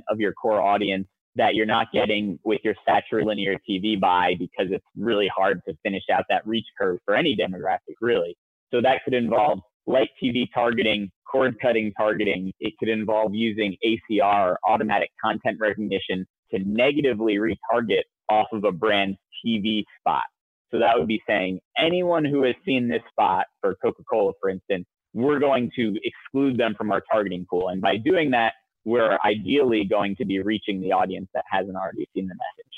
of 0.08 0.20
your 0.20 0.32
core 0.32 0.60
audience 0.60 1.06
that 1.36 1.54
you're 1.54 1.66
not 1.66 1.90
getting 1.92 2.38
with 2.44 2.60
your 2.62 2.74
saturated 2.86 3.26
linear 3.26 3.56
TV 3.68 3.98
buy 3.98 4.34
because 4.38 4.70
it's 4.70 4.84
really 4.96 5.30
hard 5.34 5.62
to 5.66 5.74
finish 5.82 6.02
out 6.12 6.24
that 6.28 6.46
reach 6.46 6.66
curve 6.78 6.98
for 7.04 7.14
any 7.14 7.34
demographic, 7.34 7.94
really. 8.00 8.36
So 8.72 8.80
that 8.80 9.04
could 9.04 9.14
involve 9.14 9.60
light 9.86 10.10
TV 10.22 10.46
targeting, 10.54 11.10
cord 11.30 11.56
cutting 11.60 11.92
targeting. 11.96 12.52
It 12.60 12.74
could 12.78 12.88
involve 12.88 13.34
using 13.34 13.76
ACR, 13.84 14.56
automatic 14.66 15.10
content 15.22 15.58
recognition, 15.60 16.26
to 16.50 16.58
negatively 16.64 17.36
retarget 17.36 18.02
off 18.28 18.46
of 18.52 18.64
a 18.64 18.72
brand's 18.72 19.18
TV 19.44 19.84
spot. 20.00 20.24
So 20.70 20.78
that 20.78 20.98
would 20.98 21.08
be 21.08 21.20
saying 21.26 21.60
anyone 21.78 22.24
who 22.24 22.44
has 22.44 22.54
seen 22.64 22.88
this 22.88 23.02
spot 23.10 23.46
for 23.60 23.76
Coca 23.82 24.02
Cola, 24.10 24.32
for 24.40 24.48
instance, 24.48 24.86
we're 25.14 25.38
going 25.38 25.70
to 25.76 25.94
exclude 26.02 26.56
them 26.56 26.74
from 26.76 26.90
our 26.90 27.02
targeting 27.12 27.46
pool. 27.48 27.68
And 27.68 27.82
by 27.82 27.98
doing 27.98 28.30
that, 28.30 28.54
we're 28.84 29.18
ideally 29.24 29.84
going 29.84 30.16
to 30.16 30.24
be 30.24 30.40
reaching 30.40 30.80
the 30.80 30.92
audience 30.92 31.28
that 31.34 31.44
hasn't 31.50 31.76
already 31.76 32.08
seen 32.14 32.26
the 32.26 32.34
message. 32.34 32.72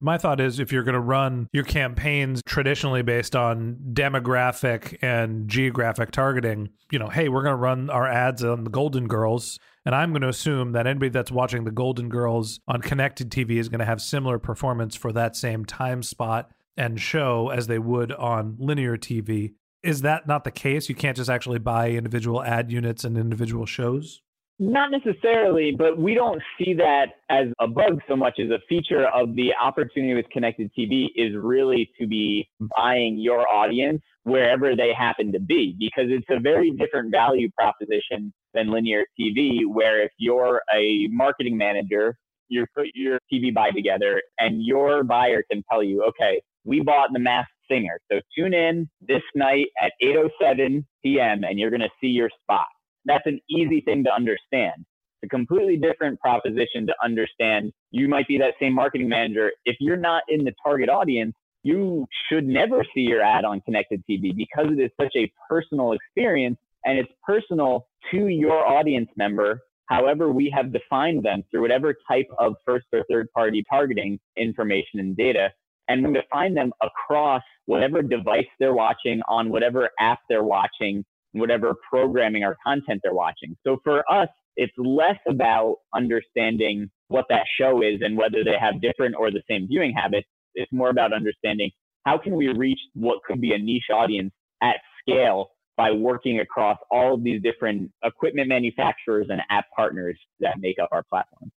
My 0.00 0.16
thought 0.16 0.40
is 0.40 0.60
if 0.60 0.70
you're 0.70 0.84
going 0.84 0.94
to 0.94 1.00
run 1.00 1.48
your 1.52 1.64
campaigns 1.64 2.40
traditionally 2.46 3.02
based 3.02 3.34
on 3.34 3.78
demographic 3.92 4.96
and 5.02 5.48
geographic 5.48 6.12
targeting, 6.12 6.68
you 6.92 7.00
know, 7.00 7.08
hey, 7.08 7.28
we're 7.28 7.42
going 7.42 7.54
to 7.54 7.56
run 7.56 7.90
our 7.90 8.06
ads 8.06 8.44
on 8.44 8.62
the 8.62 8.70
Golden 8.70 9.08
Girls. 9.08 9.58
And 9.84 9.96
I'm 9.96 10.10
going 10.10 10.22
to 10.22 10.28
assume 10.28 10.72
that 10.72 10.86
anybody 10.86 11.08
that's 11.08 11.32
watching 11.32 11.64
the 11.64 11.72
Golden 11.72 12.08
Girls 12.08 12.60
on 12.68 12.80
connected 12.80 13.30
TV 13.30 13.52
is 13.58 13.68
going 13.68 13.80
to 13.80 13.84
have 13.84 14.00
similar 14.00 14.38
performance 14.38 14.94
for 14.94 15.12
that 15.12 15.34
same 15.34 15.64
time 15.64 16.04
spot 16.04 16.50
and 16.76 17.00
show 17.00 17.48
as 17.48 17.66
they 17.66 17.80
would 17.80 18.12
on 18.12 18.56
linear 18.60 18.96
TV. 18.96 19.54
Is 19.82 20.02
that 20.02 20.28
not 20.28 20.44
the 20.44 20.52
case? 20.52 20.88
You 20.88 20.94
can't 20.94 21.16
just 21.16 21.30
actually 21.30 21.58
buy 21.58 21.90
individual 21.90 22.42
ad 22.44 22.70
units 22.70 23.02
and 23.02 23.18
individual 23.18 23.66
shows? 23.66 24.22
Not 24.60 24.90
necessarily, 24.90 25.70
but 25.70 25.98
we 25.98 26.14
don't 26.14 26.42
see 26.58 26.74
that 26.74 27.10
as 27.30 27.46
a 27.60 27.68
bug 27.68 28.00
so 28.08 28.16
much 28.16 28.40
as 28.40 28.50
a 28.50 28.58
feature 28.68 29.06
of 29.06 29.36
the 29.36 29.52
opportunity 29.54 30.14
with 30.14 30.28
connected 30.30 30.72
TV 30.76 31.06
is 31.14 31.36
really 31.36 31.88
to 32.00 32.08
be 32.08 32.48
buying 32.76 33.18
your 33.18 33.46
audience 33.48 34.02
wherever 34.24 34.74
they 34.74 34.92
happen 34.92 35.30
to 35.32 35.38
be 35.38 35.76
because 35.78 36.06
it's 36.08 36.26
a 36.28 36.40
very 36.40 36.72
different 36.72 37.12
value 37.12 37.48
proposition 37.56 38.32
than 38.52 38.72
linear 38.72 39.04
TV 39.18 39.60
where 39.64 40.02
if 40.02 40.10
you're 40.18 40.60
a 40.74 41.06
marketing 41.08 41.56
manager, 41.56 42.16
you 42.48 42.66
put 42.76 42.88
your 42.94 43.20
TV 43.32 43.54
buy 43.54 43.70
together 43.70 44.20
and 44.40 44.64
your 44.64 45.04
buyer 45.04 45.44
can 45.48 45.62
tell 45.70 45.84
you, 45.84 46.02
okay, 46.02 46.42
we 46.64 46.80
bought 46.80 47.10
the 47.12 47.20
masked 47.20 47.52
singer. 47.70 48.00
So 48.10 48.20
tune 48.36 48.54
in 48.54 48.88
this 49.00 49.22
night 49.36 49.66
at 49.80 49.92
8:07 50.02 50.84
p.m. 51.04 51.44
and 51.44 51.60
you're 51.60 51.70
going 51.70 51.80
to 51.80 51.90
see 52.00 52.08
your 52.08 52.30
spot 52.42 52.66
that's 53.08 53.26
an 53.26 53.40
easy 53.48 53.80
thing 53.80 54.04
to 54.04 54.14
understand. 54.14 54.84
It's 55.22 55.24
a 55.24 55.28
completely 55.28 55.76
different 55.76 56.20
proposition 56.20 56.86
to 56.86 56.94
understand. 57.02 57.72
You 57.90 58.08
might 58.08 58.28
be 58.28 58.38
that 58.38 58.54
same 58.60 58.74
marketing 58.74 59.08
manager. 59.08 59.52
If 59.64 59.76
you're 59.80 59.96
not 59.96 60.22
in 60.28 60.44
the 60.44 60.52
target 60.62 60.88
audience, 60.88 61.34
you 61.62 62.06
should 62.28 62.46
never 62.46 62.84
see 62.94 63.00
your 63.00 63.20
ad 63.20 63.44
on 63.44 63.60
connected 63.62 64.02
TV 64.08 64.34
because 64.36 64.66
it 64.70 64.80
is 64.80 64.90
such 65.00 65.14
a 65.16 65.30
personal 65.48 65.92
experience 65.92 66.56
and 66.84 66.98
it's 66.98 67.10
personal 67.26 67.86
to 68.10 68.28
your 68.28 68.66
audience 68.66 69.08
member, 69.16 69.60
however 69.86 70.30
we 70.30 70.52
have 70.54 70.72
defined 70.72 71.24
them 71.24 71.42
through 71.50 71.62
whatever 71.62 71.94
type 72.08 72.28
of 72.38 72.54
first 72.64 72.86
or 72.92 73.04
third 73.10 73.30
party 73.32 73.64
targeting 73.68 74.20
information 74.36 75.00
and 75.00 75.16
data. 75.16 75.50
And 75.88 76.06
we 76.06 76.12
define 76.14 76.54
them 76.54 76.72
across 76.82 77.42
whatever 77.66 78.02
device 78.02 78.46
they're 78.60 78.74
watching, 78.74 79.20
on 79.26 79.48
whatever 79.48 79.88
app 79.98 80.20
they're 80.28 80.44
watching, 80.44 81.04
whatever 81.32 81.74
programming 81.88 82.44
or 82.44 82.56
content 82.64 83.00
they're 83.02 83.14
watching. 83.14 83.56
So 83.64 83.78
for 83.84 84.04
us, 84.10 84.28
it's 84.56 84.72
less 84.76 85.18
about 85.28 85.76
understanding 85.94 86.90
what 87.08 87.26
that 87.30 87.44
show 87.58 87.82
is 87.82 88.00
and 88.02 88.16
whether 88.16 88.42
they 88.44 88.56
have 88.60 88.80
different 88.80 89.14
or 89.16 89.30
the 89.30 89.42
same 89.48 89.68
viewing 89.68 89.92
habits. 89.92 90.26
It's 90.54 90.72
more 90.72 90.90
about 90.90 91.12
understanding 91.12 91.70
how 92.04 92.18
can 92.18 92.34
we 92.34 92.48
reach 92.48 92.80
what 92.94 93.22
could 93.26 93.40
be 93.40 93.52
a 93.52 93.58
niche 93.58 93.90
audience 93.92 94.32
at 94.62 94.76
scale 95.00 95.50
by 95.76 95.92
working 95.92 96.40
across 96.40 96.76
all 96.90 97.14
of 97.14 97.22
these 97.22 97.40
different 97.40 97.90
equipment 98.04 98.48
manufacturers 98.48 99.28
and 99.30 99.40
app 99.48 99.66
partners 99.74 100.18
that 100.40 100.58
make 100.58 100.78
up 100.82 100.88
our 100.90 101.04
platform. 101.04 101.52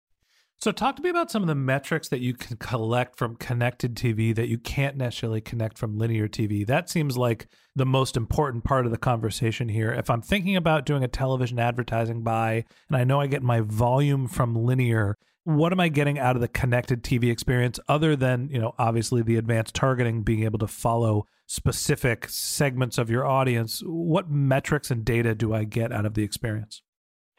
So, 0.63 0.73
talk 0.73 0.97
to 0.97 1.03
me 1.03 1.09
about 1.09 1.31
some 1.31 1.41
of 1.41 1.49
the 1.49 1.55
metrics 1.55 2.09
that 2.09 2.21
you 2.21 2.35
can 2.35 2.59
collect 2.59 3.17
from 3.17 3.37
connected 3.37 3.95
TV 3.95 4.35
that 4.35 4.49
you 4.49 4.59
can't 4.59 4.95
necessarily 4.95 5.41
connect 5.41 5.79
from 5.79 5.97
linear 5.97 6.29
TV. 6.29 6.67
That 6.67 6.91
seems 6.91 7.17
like 7.17 7.49
the 7.75 7.87
most 7.87 8.15
important 8.15 8.65
part 8.65 8.85
of 8.85 8.93
the 8.93 8.99
conversation 8.99 9.71
here. 9.71 9.91
If 9.91 10.11
I'm 10.11 10.21
thinking 10.21 10.57
about 10.57 10.85
doing 10.85 11.03
a 11.03 11.09
television 11.09 11.59
advertising 11.59 12.23
buy 12.23 12.67
and 12.89 12.97
I 12.99 13.05
know 13.05 13.23
I 13.23 13.27
get 13.27 13.43
my 13.43 13.61
volume 13.61 14.29
from 14.29 14.55
linear, 14.55 15.17
what 15.45 15.73
am 15.73 15.81
I 15.81 15.89
getting 15.89 16.19
out 16.19 16.37
of 16.37 16.43
the 16.43 16.49
connected 16.49 17.03
TV 17.03 17.33
experience 17.33 17.81
other 17.89 18.15
than, 18.15 18.51
you 18.51 18.61
know, 18.61 18.75
obviously 18.79 19.23
the 19.23 19.37
advanced 19.37 19.75
targeting, 19.75 20.23
being 20.25 20.45
able 20.45 20.59
to 20.59 20.67
follow 20.67 21.25
specific 21.47 22.29
segments 22.29 22.99
of 22.99 23.09
your 23.09 23.27
audience? 23.27 23.83
What 23.87 24.31
metrics 24.31 24.91
and 24.91 25.07
data 25.07 25.35
do 25.35 25.55
I 25.55 25.65
get 25.65 25.91
out 25.91 26.05
of 26.05 26.13
the 26.13 26.23
experience? 26.23 26.83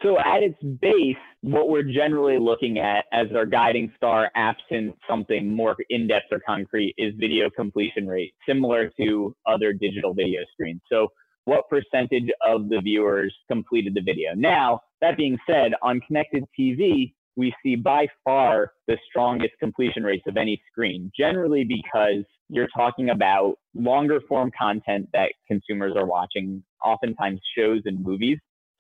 So 0.04 0.18
at 0.18 0.42
its 0.42 0.58
base, 0.82 1.16
what 1.42 1.70
we're 1.70 1.84
generally 1.84 2.40
looking 2.40 2.80
at 2.80 3.06
as 3.14 3.28
our 3.36 3.46
guiding 3.46 3.92
star, 3.96 4.32
absent 4.36 4.96
something 5.08 5.54
more 5.54 5.76
in-depth 5.90 6.26
or 6.32 6.40
concrete, 6.40 6.96
is 6.98 7.14
video 7.20 7.50
completion 7.50 8.08
rate, 8.08 8.34
similar 8.48 8.92
to 8.98 9.36
other 9.46 9.74
digital 9.74 10.14
video 10.14 10.42
screens. 10.54 10.82
So 10.92 11.10
what 11.46 11.70
percentage 11.70 12.30
of 12.46 12.70
the 12.70 12.80
viewers 12.82 13.34
completed 13.48 13.94
the 13.94 14.02
video? 14.02 14.34
Now, 14.36 14.82
that 15.02 15.18
being 15.18 15.38
said, 15.48 15.74
on 15.84 16.00
connected 16.02 16.46
TV, 16.60 17.14
we 17.36 17.54
see 17.64 17.76
by 17.76 18.08
far 18.24 18.74
the 18.88 18.98
strongest 19.10 19.54
completion 19.60 20.04
rates 20.04 20.24
of 20.28 20.36
any 20.36 20.62
screen, 20.72 21.12
generally 21.18 21.64
because 21.64 22.24
you're 22.50 22.68
talking 22.76 23.12
about 23.12 23.56
longer 23.74 24.20
form 24.28 24.52
content 24.58 25.08
that 25.14 25.32
consumers 25.48 25.94
are 25.96 26.06
watching, 26.06 26.64
oftentimes 26.84 27.40
shows 27.56 27.82
and 27.86 28.04
movies. 28.04 28.38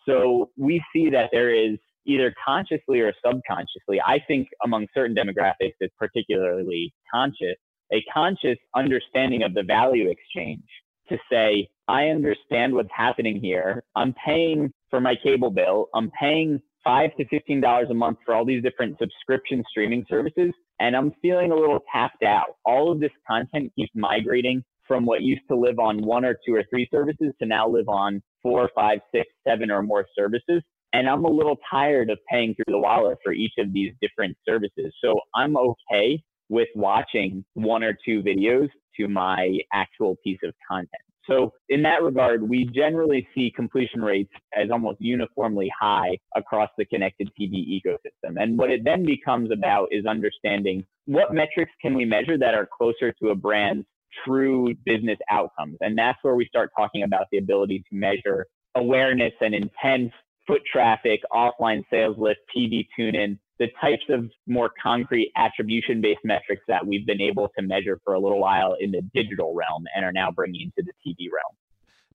So 0.07 0.49
we 0.57 0.83
see 0.93 1.09
that 1.09 1.29
there 1.31 1.53
is 1.53 1.77
either 2.05 2.33
consciously 2.43 2.99
or 3.01 3.13
subconsciously, 3.23 4.01
I 4.05 4.19
think 4.27 4.47
among 4.63 4.87
certain 4.93 5.15
demographics, 5.15 5.75
it's 5.79 5.93
particularly 5.97 6.93
conscious, 7.13 7.55
a 7.93 8.03
conscious 8.13 8.57
understanding 8.75 9.43
of 9.43 9.53
the 9.53 9.63
value 9.63 10.09
exchange 10.09 10.63
to 11.09 11.17
say, 11.31 11.67
I 11.87 12.07
understand 12.07 12.73
what's 12.73 12.89
happening 12.95 13.39
here. 13.39 13.83
I'm 13.95 14.13
paying 14.13 14.71
for 14.89 15.01
my 15.01 15.15
cable 15.15 15.51
bill. 15.51 15.89
I'm 15.93 16.09
paying 16.19 16.61
five 16.83 17.15
to 17.17 17.25
fifteen 17.27 17.61
dollars 17.61 17.89
a 17.91 17.93
month 17.93 18.17
for 18.25 18.33
all 18.33 18.45
these 18.45 18.63
different 18.63 18.97
subscription 18.97 19.63
streaming 19.69 20.05
services, 20.09 20.51
and 20.79 20.95
I'm 20.95 21.13
feeling 21.21 21.51
a 21.51 21.55
little 21.55 21.79
tapped 21.91 22.23
out. 22.23 22.55
All 22.65 22.91
of 22.91 22.99
this 22.99 23.11
content 23.27 23.71
keeps 23.75 23.91
migrating 23.93 24.63
from 24.91 25.05
what 25.05 25.21
used 25.21 25.47
to 25.49 25.55
live 25.55 25.79
on 25.79 26.01
one 26.01 26.25
or 26.25 26.37
two 26.45 26.53
or 26.53 26.65
three 26.69 26.85
services 26.91 27.31
to 27.39 27.45
now 27.47 27.65
live 27.65 27.87
on 27.87 28.21
four, 28.43 28.69
five, 28.75 28.99
six, 29.15 29.25
seven 29.47 29.71
or 29.71 29.81
more 29.81 30.05
services. 30.17 30.61
And 30.91 31.07
I'm 31.07 31.23
a 31.23 31.29
little 31.29 31.55
tired 31.71 32.09
of 32.09 32.19
paying 32.29 32.53
through 32.53 32.73
the 32.73 32.77
wallet 32.77 33.17
for 33.23 33.31
each 33.31 33.53
of 33.57 33.71
these 33.71 33.93
different 34.01 34.35
services. 34.45 34.93
So 35.01 35.17
I'm 35.33 35.55
okay 35.55 36.21
with 36.49 36.67
watching 36.75 37.45
one 37.53 37.85
or 37.85 37.97
two 38.03 38.21
videos 38.21 38.67
to 38.97 39.07
my 39.07 39.59
actual 39.71 40.17
piece 40.25 40.39
of 40.43 40.53
content. 40.69 40.89
So 41.25 41.53
in 41.69 41.83
that 41.83 42.03
regard, 42.03 42.47
we 42.47 42.65
generally 42.65 43.25
see 43.33 43.49
completion 43.55 44.01
rates 44.01 44.33
as 44.53 44.71
almost 44.71 44.99
uniformly 44.99 45.71
high 45.79 46.17
across 46.35 46.69
the 46.77 46.83
connected 46.83 47.29
TV 47.39 47.79
ecosystem. 47.79 48.35
And 48.35 48.57
what 48.57 48.71
it 48.71 48.83
then 48.83 49.05
becomes 49.05 49.51
about 49.51 49.87
is 49.91 50.05
understanding 50.05 50.83
what 51.05 51.33
metrics 51.33 51.71
can 51.81 51.93
we 51.93 52.03
measure 52.03 52.37
that 52.37 52.55
are 52.55 52.67
closer 52.77 53.13
to 53.21 53.29
a 53.29 53.35
brand's 53.35 53.85
true 54.25 54.73
business 54.85 55.19
outcomes. 55.29 55.77
And 55.81 55.97
that's 55.97 56.17
where 56.21 56.35
we 56.35 56.45
start 56.45 56.71
talking 56.77 57.03
about 57.03 57.27
the 57.31 57.37
ability 57.37 57.79
to 57.89 57.95
measure 57.95 58.47
awareness 58.75 59.33
and 59.41 59.53
intent, 59.53 60.11
foot 60.47 60.61
traffic, 60.71 61.21
offline 61.33 61.83
sales 61.89 62.17
lift, 62.17 62.39
TV 62.55 62.87
tune 62.95 63.15
in, 63.15 63.39
the 63.59 63.67
types 63.79 64.03
of 64.09 64.29
more 64.47 64.71
concrete 64.81 65.31
attribution 65.37 66.01
based 66.01 66.21
metrics 66.23 66.63
that 66.67 66.85
we've 66.85 67.05
been 67.05 67.21
able 67.21 67.49
to 67.57 67.63
measure 67.63 67.99
for 68.03 68.15
a 68.15 68.19
little 68.19 68.39
while 68.39 68.75
in 68.79 68.91
the 68.91 69.01
digital 69.13 69.53
realm 69.53 69.85
and 69.95 70.03
are 70.03 70.11
now 70.11 70.31
bringing 70.31 70.61
into 70.75 70.89
the 70.89 70.93
TV 71.05 71.27
realm. 71.31 71.55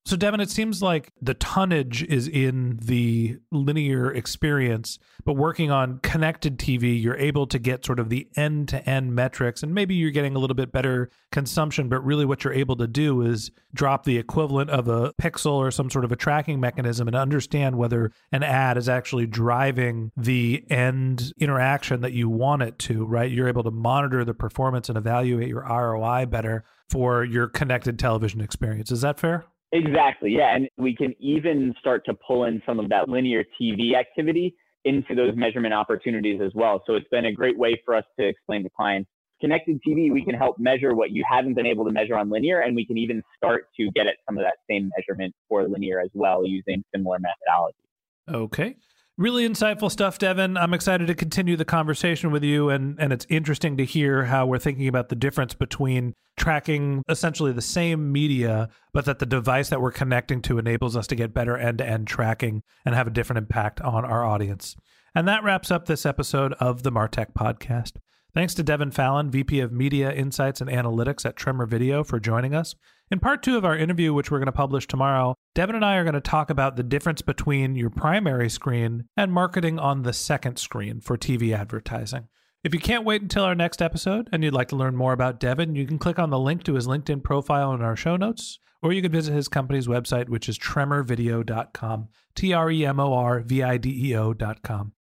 So, 0.07 0.15
Devin, 0.15 0.39
it 0.39 0.51
seems 0.51 0.81
like 0.81 1.11
the 1.21 1.35
tonnage 1.35 2.05
is 2.05 2.29
in 2.29 2.79
the 2.81 3.41
linear 3.51 4.13
experience, 4.13 5.01
but 5.25 5.33
working 5.33 5.73
on 5.73 5.99
connected 5.99 6.61
TV, 6.61 7.03
you're 7.03 7.17
able 7.17 7.49
to 7.49 7.59
get 7.59 7.85
sort 7.85 7.99
of 7.99 8.09
the 8.09 8.29
end 8.37 8.69
to 8.69 8.89
end 8.89 9.17
metrics, 9.17 9.65
and 9.65 9.75
maybe 9.75 9.97
you're 9.97 10.13
getting 10.13 10.37
a 10.37 10.39
little 10.39 10.55
bit 10.55 10.71
better 10.71 11.11
consumption. 11.33 11.89
But 11.89 12.05
really, 12.05 12.25
what 12.25 12.45
you're 12.45 12.53
able 12.53 12.77
to 12.77 12.87
do 12.87 13.21
is 13.23 13.51
drop 13.75 14.05
the 14.05 14.17
equivalent 14.17 14.71
of 14.71 14.87
a 14.87 15.13
pixel 15.15 15.55
or 15.55 15.73
some 15.73 15.91
sort 15.91 16.05
of 16.05 16.13
a 16.13 16.17
tracking 16.17 16.61
mechanism 16.61 17.09
and 17.09 17.17
understand 17.17 17.77
whether 17.77 18.13
an 18.31 18.45
ad 18.45 18.77
is 18.77 18.89
actually 18.89 19.27
driving 19.27 20.13
the 20.17 20.63
end 20.71 21.33
interaction 21.41 22.03
that 22.03 22.13
you 22.13 22.29
want 22.29 22.63
it 22.63 22.79
to, 22.79 23.05
right? 23.05 23.29
You're 23.33 23.49
able 23.49 23.65
to 23.65 23.73
monitor 23.73 24.25
the 24.25 24.35
performance 24.35 24.89
and 24.89 24.97
evaluate 24.97 25.49
your 25.49 25.63
ROI 25.63 26.27
better 26.27 26.63
for 26.91 27.25
your 27.25 27.49
connected 27.49 27.99
television 27.99 28.41
experience. 28.41 28.93
Is 28.93 29.01
that 29.01 29.19
fair? 29.19 29.47
Exactly. 29.77 30.37
Yeah. 30.37 30.55
And 30.55 30.69
we 30.77 30.95
can 30.95 31.15
even 31.21 31.75
start 31.79 32.05
to 32.07 32.15
pull 32.15 32.45
in 32.45 32.63
some 32.65 32.79
of 32.79 32.89
that 32.89 33.09
linear 33.09 33.45
TV 33.61 33.95
activity 33.95 34.55
into 34.85 35.15
those 35.15 35.35
measurement 35.35 35.75
opportunities 35.75 36.41
as 36.41 36.53
well. 36.55 36.83
So 36.87 36.95
it's 36.95 37.09
been 37.11 37.27
a 37.27 37.33
great 37.33 37.59
way 37.59 37.81
for 37.85 37.95
us 37.95 38.05
to 38.19 38.27
explain 38.27 38.63
to 38.63 38.71
clients 38.71 39.11
connected 39.41 39.81
TV, 39.87 40.13
we 40.13 40.25
can 40.25 40.35
help 40.35 40.59
measure 40.59 40.95
what 40.95 41.11
you 41.11 41.25
haven't 41.29 41.55
been 41.55 41.67
able 41.67 41.85
to 41.85 41.93
measure 41.93 42.17
on 42.17 42.31
linear, 42.31 42.61
and 42.61 42.75
we 42.75 42.87
can 42.87 42.97
even 42.97 43.23
start 43.37 43.69
to 43.77 43.91
get 43.93 44.07
at 44.07 44.15
some 44.27 44.39
of 44.39 44.45
that 44.45 44.55
same 44.69 44.91
measurement 44.97 45.35
for 45.49 45.69
linear 45.69 46.01
as 46.01 46.11
well 46.15 46.47
using 46.47 46.83
similar 46.95 47.19
methodologies. 47.19 48.35
Okay. 48.35 48.77
Really 49.19 49.49
insightful 49.49 49.91
stuff, 49.91 50.19
Devin. 50.19 50.59
I'm 50.59 50.75
excited 50.75 51.07
to 51.07 51.15
continue 51.15 51.57
the 51.57 51.65
conversation 51.65 52.31
with 52.31 52.45
you, 52.45 52.69
and, 52.69 53.01
and 53.01 53.15
it's 53.15 53.27
interesting 53.31 53.79
to 53.79 53.85
hear 53.87 54.25
how 54.25 54.45
we're 54.45 54.59
thinking 54.59 54.89
about 54.89 55.09
the 55.09 55.17
difference 55.17 55.55
between 55.55 56.13
tracking 56.37 57.03
essentially 57.09 57.51
the 57.53 57.63
same 57.63 58.13
media, 58.13 58.69
but 58.93 59.07
that 59.07 59.19
the 59.19 59.25
device 59.25 59.71
that 59.71 59.81
we're 59.81 59.91
connecting 59.91 60.43
to 60.43 60.59
enables 60.59 60.97
us 60.97 61.07
to 61.07 61.15
get 61.15 61.33
better 61.33 61.57
end 61.57 61.79
to 61.79 61.87
end 61.87 62.07
tracking 62.07 62.63
and 62.85 62.95
have 62.95 63.07
a 63.07 63.11
different 63.11 63.39
impact 63.39 63.81
on 63.81 64.05
our 64.05 64.23
audience. 64.23 64.77
And 65.15 65.27
that 65.27 65.43
wraps 65.43 65.71
up 65.71 65.87
this 65.87 66.05
episode 66.05 66.53
of 66.61 66.83
the 66.83 66.93
Martech 66.93 67.33
Podcast. 67.33 67.93
Thanks 68.37 68.53
to 68.57 68.63
Devin 68.63 68.91
Fallon, 68.91 69.31
VP 69.31 69.61
of 69.61 69.73
Media 69.73 70.13
Insights 70.13 70.61
and 70.61 70.69
Analytics 70.69 71.25
at 71.25 71.37
Tremor 71.37 71.65
Video, 71.65 72.05
for 72.05 72.21
joining 72.21 72.55
us. 72.55 72.75
In 73.11 73.19
part 73.19 73.43
two 73.43 73.57
of 73.57 73.65
our 73.65 73.75
interview, 73.75 74.13
which 74.13 74.31
we're 74.31 74.37
going 74.37 74.45
to 74.45 74.53
publish 74.53 74.87
tomorrow, 74.87 75.37
Devin 75.55 75.75
and 75.75 75.83
I 75.83 75.95
are 75.95 76.05
going 76.05 76.13
to 76.13 76.21
talk 76.21 76.51
about 76.51 76.77
the 76.77 76.83
difference 76.83 77.23
between 77.23 77.77
your 77.77 77.89
primary 77.89 78.51
screen 78.51 79.05
and 79.17 79.33
marketing 79.33 79.79
on 79.79 80.03
the 80.03 80.13
second 80.13 80.59
screen 80.59 81.01
for 81.01 81.17
TV 81.17 81.57
advertising. 81.57 82.29
If 82.63 82.75
you 82.75 82.81
can't 82.81 83.07
wait 83.07 83.23
until 83.23 83.45
our 83.45 83.55
next 83.55 83.81
episode 83.81 84.29
and 84.31 84.45
you'd 84.45 84.53
like 84.53 84.69
to 84.69 84.77
learn 84.77 84.97
more 84.97 85.15
about 85.15 85.41
Devin, 85.41 85.75
you 85.75 85.87
can 85.87 85.99
click 85.99 86.19
on 86.19 86.29
the 86.29 86.39
link 86.39 86.63
to 86.65 86.75
his 86.75 86.87
LinkedIn 86.87 87.25
profile 87.25 87.73
in 87.73 87.81
our 87.81 87.97
show 87.97 88.19
notes, 88.19 88.59
or 88.83 88.93
you 88.93 89.01
can 89.01 89.13
visit 89.13 89.33
his 89.33 89.49
company's 89.49 89.87
website, 89.87 90.29
which 90.29 90.47
is 90.47 90.59
tremorvideo.com, 90.59 92.09
T 92.35 92.53
R 92.53 92.71
E 92.71 92.85
M 92.85 93.01
O 93.01 93.15
R 93.15 93.41
V 93.41 93.63
I 93.63 93.79
D 93.79 94.11
E 94.11 94.15
O.com. 94.15 94.93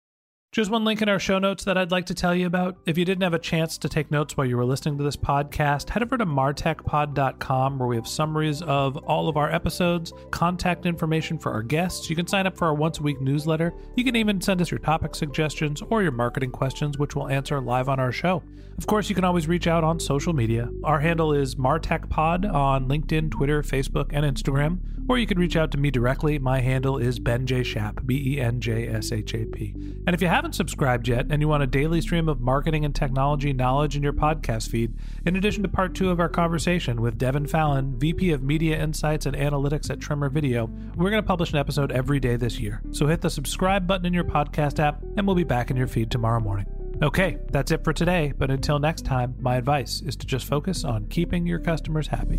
Just 0.52 0.70
one 0.70 0.84
link 0.84 1.02
in 1.02 1.08
our 1.10 1.18
show 1.18 1.38
notes 1.38 1.64
that 1.64 1.76
I'd 1.76 1.90
like 1.90 2.06
to 2.06 2.14
tell 2.14 2.34
you 2.34 2.46
about. 2.46 2.78
If 2.86 2.96
you 2.96 3.04
didn't 3.04 3.24
have 3.24 3.34
a 3.34 3.38
chance 3.38 3.76
to 3.76 3.90
take 3.90 4.10
notes 4.10 4.36
while 4.38 4.46
you 4.46 4.56
were 4.56 4.64
listening 4.64 4.96
to 4.96 5.04
this 5.04 5.16
podcast, 5.16 5.90
head 5.90 6.02
over 6.02 6.16
to 6.16 6.24
martechpod.com 6.24 7.78
where 7.78 7.88
we 7.88 7.96
have 7.96 8.08
summaries 8.08 8.62
of 8.62 8.96
all 8.96 9.28
of 9.28 9.36
our 9.36 9.52
episodes, 9.52 10.14
contact 10.30 10.86
information 10.86 11.38
for 11.38 11.52
our 11.52 11.62
guests. 11.62 12.08
You 12.08 12.16
can 12.16 12.26
sign 12.26 12.46
up 12.46 12.56
for 12.56 12.66
our 12.66 12.74
once 12.74 13.00
a 13.00 13.02
week 13.02 13.20
newsletter. 13.20 13.74
You 13.96 14.04
can 14.04 14.16
even 14.16 14.40
send 14.40 14.62
us 14.62 14.70
your 14.70 14.78
topic 14.78 15.14
suggestions 15.14 15.82
or 15.90 16.02
your 16.02 16.12
marketing 16.12 16.52
questions, 16.52 16.96
which 16.96 17.14
we'll 17.14 17.28
answer 17.28 17.60
live 17.60 17.90
on 17.90 18.00
our 18.00 18.12
show. 18.12 18.42
Of 18.78 18.86
course, 18.86 19.10
you 19.10 19.14
can 19.14 19.24
always 19.24 19.48
reach 19.48 19.66
out 19.66 19.84
on 19.84 20.00
social 20.00 20.32
media. 20.32 20.70
Our 20.84 21.00
handle 21.00 21.34
is 21.34 21.56
martechpod 21.56 22.50
on 22.50 22.88
LinkedIn, 22.88 23.30
Twitter, 23.30 23.62
Facebook, 23.62 24.06
and 24.10 24.24
Instagram. 24.24 24.78
Or 25.08 25.18
you 25.18 25.26
can 25.26 25.38
reach 25.38 25.54
out 25.56 25.70
to 25.70 25.78
me 25.78 25.92
directly. 25.92 26.38
My 26.40 26.60
handle 26.60 26.98
is 26.98 27.20
Ben 27.20 27.46
J. 27.46 27.62
Shap, 27.62 28.00
B 28.04 28.34
E 28.34 28.40
N 28.40 28.60
J 28.60 28.88
S 28.88 29.12
H 29.12 29.34
A 29.34 29.44
P. 29.44 29.72
And 30.04 30.14
if 30.14 30.20
you 30.20 30.26
haven't 30.36 30.52
subscribed 30.52 31.08
yet 31.08 31.24
and 31.30 31.40
you 31.40 31.48
want 31.48 31.62
a 31.62 31.66
daily 31.66 31.98
stream 31.98 32.28
of 32.28 32.42
marketing 32.42 32.84
and 32.84 32.94
technology 32.94 33.54
knowledge 33.54 33.96
in 33.96 34.02
your 34.02 34.12
podcast 34.12 34.68
feed, 34.68 34.92
in 35.24 35.34
addition 35.34 35.62
to 35.62 35.68
part 35.68 35.94
two 35.94 36.10
of 36.10 36.20
our 36.20 36.28
conversation 36.28 37.00
with 37.00 37.16
Devin 37.16 37.46
Fallon, 37.46 37.98
VP 37.98 38.32
of 38.32 38.42
Media 38.42 38.78
Insights 38.78 39.24
and 39.24 39.34
Analytics 39.34 39.88
at 39.88 39.98
Tremor 39.98 40.28
Video, 40.28 40.66
we're 40.94 41.08
going 41.08 41.22
to 41.22 41.26
publish 41.26 41.52
an 41.52 41.58
episode 41.58 41.90
every 41.90 42.20
day 42.20 42.36
this 42.36 42.60
year. 42.60 42.82
So 42.90 43.06
hit 43.06 43.22
the 43.22 43.30
subscribe 43.30 43.86
button 43.86 44.04
in 44.04 44.12
your 44.12 44.24
podcast 44.24 44.78
app, 44.78 45.02
and 45.16 45.26
we'll 45.26 45.36
be 45.36 45.42
back 45.42 45.70
in 45.70 45.76
your 45.78 45.86
feed 45.86 46.10
tomorrow 46.10 46.40
morning. 46.40 46.66
Okay, 47.02 47.38
that's 47.50 47.70
it 47.70 47.82
for 47.82 47.94
today, 47.94 48.34
but 48.36 48.50
until 48.50 48.78
next 48.78 49.06
time, 49.06 49.36
my 49.40 49.56
advice 49.56 50.02
is 50.02 50.16
to 50.16 50.26
just 50.26 50.44
focus 50.44 50.84
on 50.84 51.06
keeping 51.06 51.46
your 51.46 51.60
customers 51.60 52.08
happy. 52.08 52.38